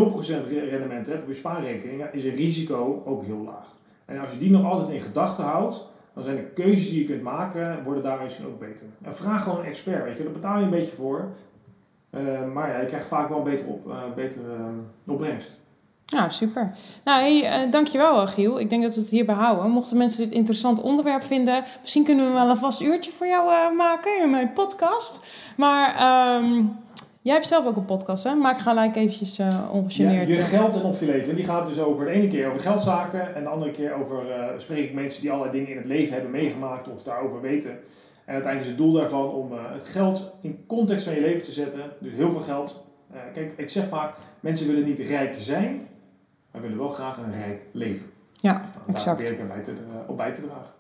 0% 0.46 0.48
rendement 0.70 1.06
hebt 1.06 1.22
op 1.22 1.28
je 1.28 1.34
spaarrekening, 1.34 2.04
is 2.12 2.24
het 2.24 2.34
risico 2.34 3.02
ook 3.06 3.24
heel 3.24 3.42
laag. 3.44 3.66
En 4.04 4.20
als 4.20 4.32
je 4.32 4.38
die 4.38 4.50
nog 4.50 4.64
altijd 4.64 4.88
in 4.88 5.00
gedachten 5.00 5.44
houdt, 5.44 5.88
dan 6.14 6.24
zijn 6.24 6.36
de 6.36 6.42
keuzes 6.42 6.90
die 6.90 6.98
je 6.98 7.06
kunt 7.06 7.22
maken, 7.22 7.82
worden 7.84 8.02
daar 8.02 8.22
misschien 8.22 8.46
ook 8.46 8.58
beter. 8.58 8.86
En 9.02 9.16
vraag 9.16 9.42
gewoon 9.42 9.58
een 9.58 9.64
expert, 9.64 10.04
weet 10.04 10.16
je, 10.16 10.22
daar 10.22 10.32
betaal 10.32 10.58
je 10.58 10.64
een 10.64 10.70
beetje 10.70 10.96
voor. 10.96 11.28
Uh, 12.10 12.52
maar 12.52 12.68
ja, 12.68 12.80
je 12.80 12.86
krijgt 12.86 13.06
vaak 13.06 13.28
wel 13.28 13.42
beter, 13.42 13.66
op, 13.66 13.86
uh, 13.86 14.32
opbrengst. 15.06 15.62
Nou, 16.06 16.30
super. 16.30 16.72
Nou, 17.04 17.22
hey, 17.22 17.70
dankjewel 17.70 18.26
Giel. 18.26 18.60
Ik 18.60 18.70
denk 18.70 18.82
dat 18.82 18.94
we 18.94 19.00
het 19.00 19.10
hierbij 19.10 19.34
houden. 19.34 19.70
Mochten 19.70 19.96
mensen 19.96 20.24
dit 20.24 20.34
interessant 20.34 20.80
onderwerp 20.80 21.22
vinden, 21.22 21.64
misschien 21.80 22.04
kunnen 22.04 22.26
we 22.26 22.32
wel 22.32 22.50
een 22.50 22.56
vast 22.56 22.80
uurtje 22.80 23.10
voor 23.10 23.26
jou 23.26 23.74
maken 23.74 24.22
in 24.22 24.30
mijn 24.30 24.52
podcast. 24.52 25.26
Maar 25.56 26.36
um, 26.36 26.76
jij 27.24 27.34
hebt 27.34 27.46
zelf 27.46 27.66
ook 27.66 27.76
een 27.76 27.84
podcast, 27.84 28.24
hè? 28.24 28.34
Maak 28.34 28.58
gelijk 28.58 28.96
eventjes 28.96 29.38
uh, 29.38 29.68
ongegeneerd. 29.72 30.28
Ja, 30.28 30.34
je 30.34 30.40
geld 30.40 30.74
en 30.74 30.82
of 30.82 31.00
je 31.00 31.06
leven. 31.06 31.36
Die 31.36 31.44
gaat 31.44 31.66
dus 31.66 31.80
over 31.80 32.04
de 32.04 32.10
ene 32.10 32.26
keer 32.26 32.48
over 32.48 32.60
geldzaken 32.60 33.34
en 33.34 33.42
de 33.42 33.48
andere 33.48 33.70
keer 33.70 33.94
over 33.94 34.28
uh, 34.28 34.44
spreek 34.56 34.84
ik 34.84 34.94
mensen 34.94 35.22
die 35.22 35.30
allerlei 35.30 35.58
dingen 35.58 35.70
in 35.70 35.76
het 35.76 35.86
leven 35.86 36.12
hebben 36.12 36.30
meegemaakt 36.30 36.88
of 36.88 37.02
daarover 37.02 37.40
weten. 37.40 37.70
En 38.24 38.34
uiteindelijk 38.34 38.60
is 38.60 38.66
het 38.66 38.76
doel 38.76 38.92
daarvan 38.92 39.30
om 39.30 39.52
uh, 39.52 39.58
het 39.72 39.86
geld 39.86 40.36
in 40.40 40.64
context 40.66 41.04
van 41.04 41.14
je 41.14 41.20
leven 41.20 41.44
te 41.44 41.52
zetten. 41.52 41.80
Dus 41.98 42.12
heel 42.12 42.30
veel 42.30 42.40
geld. 42.40 42.86
Kijk, 43.32 43.52
ik 43.56 43.70
zeg 43.70 43.88
vaak, 43.88 44.14
mensen 44.40 44.66
willen 44.66 44.84
niet 44.84 44.98
rijk 44.98 45.34
zijn, 45.36 45.88
maar 46.50 46.62
willen 46.62 46.78
wel 46.78 46.88
graag 46.88 47.16
een 47.16 47.32
rijk 47.32 47.62
leven. 47.72 48.06
Ja, 48.32 48.52
nou, 48.52 48.96
exact. 48.96 49.20
Daar 49.20 49.34
probeer 49.34 49.56
ik 49.56 49.64
bij 49.64 49.74
te, 49.74 49.80
op 50.06 50.16
bij 50.16 50.34
te 50.34 50.40
dragen. 50.40 50.72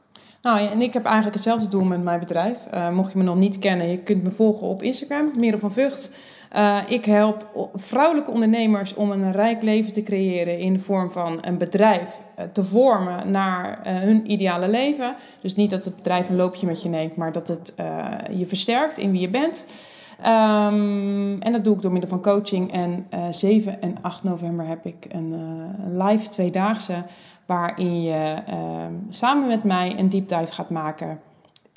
Nou, 0.44 0.60
en 0.60 0.82
ik 0.82 0.92
heb 0.92 1.04
eigenlijk 1.04 1.34
hetzelfde 1.34 1.68
doel 1.68 1.84
met 1.84 2.02
mijn 2.02 2.20
bedrijf. 2.20 2.58
Uh, 2.74 2.90
mocht 2.90 3.12
je 3.12 3.18
me 3.18 3.24
nog 3.24 3.36
niet 3.36 3.58
kennen, 3.58 3.88
je 3.88 3.98
kunt 3.98 4.22
me 4.22 4.30
volgen 4.30 4.66
op 4.66 4.82
Instagram, 4.82 5.30
Merel 5.38 5.58
van 5.58 5.72
Vught. 5.72 6.16
Uh, 6.56 6.78
ik 6.88 7.04
help 7.04 7.70
vrouwelijke 7.74 8.30
ondernemers 8.30 8.94
om 8.94 9.10
een 9.10 9.32
rijk 9.32 9.62
leven 9.62 9.92
te 9.92 10.02
creëren 10.02 10.58
in 10.58 10.72
de 10.72 10.78
vorm 10.78 11.10
van 11.10 11.38
een 11.40 11.58
bedrijf 11.58 12.20
uh, 12.38 12.44
te 12.52 12.64
vormen 12.64 13.30
naar 13.30 13.78
hun 13.84 14.30
ideale 14.30 14.68
leven. 14.68 15.14
Dus 15.40 15.54
niet 15.54 15.70
dat 15.70 15.84
het 15.84 15.96
bedrijf 15.96 16.28
een 16.28 16.36
loopje 16.36 16.66
met 16.66 16.82
je 16.82 16.88
neemt, 16.88 17.16
maar 17.16 17.32
dat 17.32 17.48
het 17.48 17.74
je 18.30 18.46
versterkt 18.46 18.98
in 18.98 19.10
wie 19.10 19.20
je 19.20 19.30
bent. 19.30 19.66
Um, 20.20 21.42
en 21.42 21.52
dat 21.52 21.64
doe 21.64 21.74
ik 21.74 21.82
door 21.82 21.92
middel 21.92 22.10
van 22.10 22.22
coaching. 22.22 22.72
En 22.72 23.06
7 23.30 23.82
en 23.82 23.96
8 24.00 24.22
november 24.22 24.66
heb 24.66 24.86
ik 24.86 25.06
een 25.08 25.34
live 25.92 26.28
tweedaagse 26.28 26.94
waarin 27.46 28.02
je 28.02 28.36
samen 29.10 29.48
met 29.48 29.64
mij 29.64 29.98
een 29.98 30.08
deep 30.08 30.28
dive 30.28 30.52
gaat 30.52 30.70
maken 30.70 31.20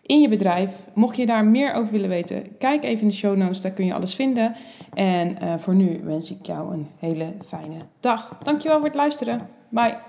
in 0.08 0.22
je 0.22 0.30
bedrijf. 0.30 0.72
Mocht 0.94 1.18
je 1.18 1.26
daar 1.26 1.46
meer 1.46 1.74
over 1.74 1.92
willen 1.92 2.10
weten, 2.10 2.58
kijk 2.58 2.84
even 2.84 3.02
in 3.02 3.08
de 3.08 3.14
show 3.14 3.36
notes, 3.36 3.62
daar 3.62 3.72
kun 3.72 3.86
je 3.86 3.94
alles 3.94 4.16
vinden. 4.16 4.56
En 4.94 5.38
uh, 5.44 5.54
voor 5.58 5.76
nu 5.76 6.02
wens 6.04 6.32
ik 6.32 6.46
jou 6.46 6.74
een 6.74 6.88
hele 7.00 7.34
fijne 7.46 7.78
dag. 8.00 8.38
Dankjewel 8.44 8.78
voor 8.78 8.88
het 8.88 8.96
luisteren. 8.96 9.50
Bye. 9.70 10.07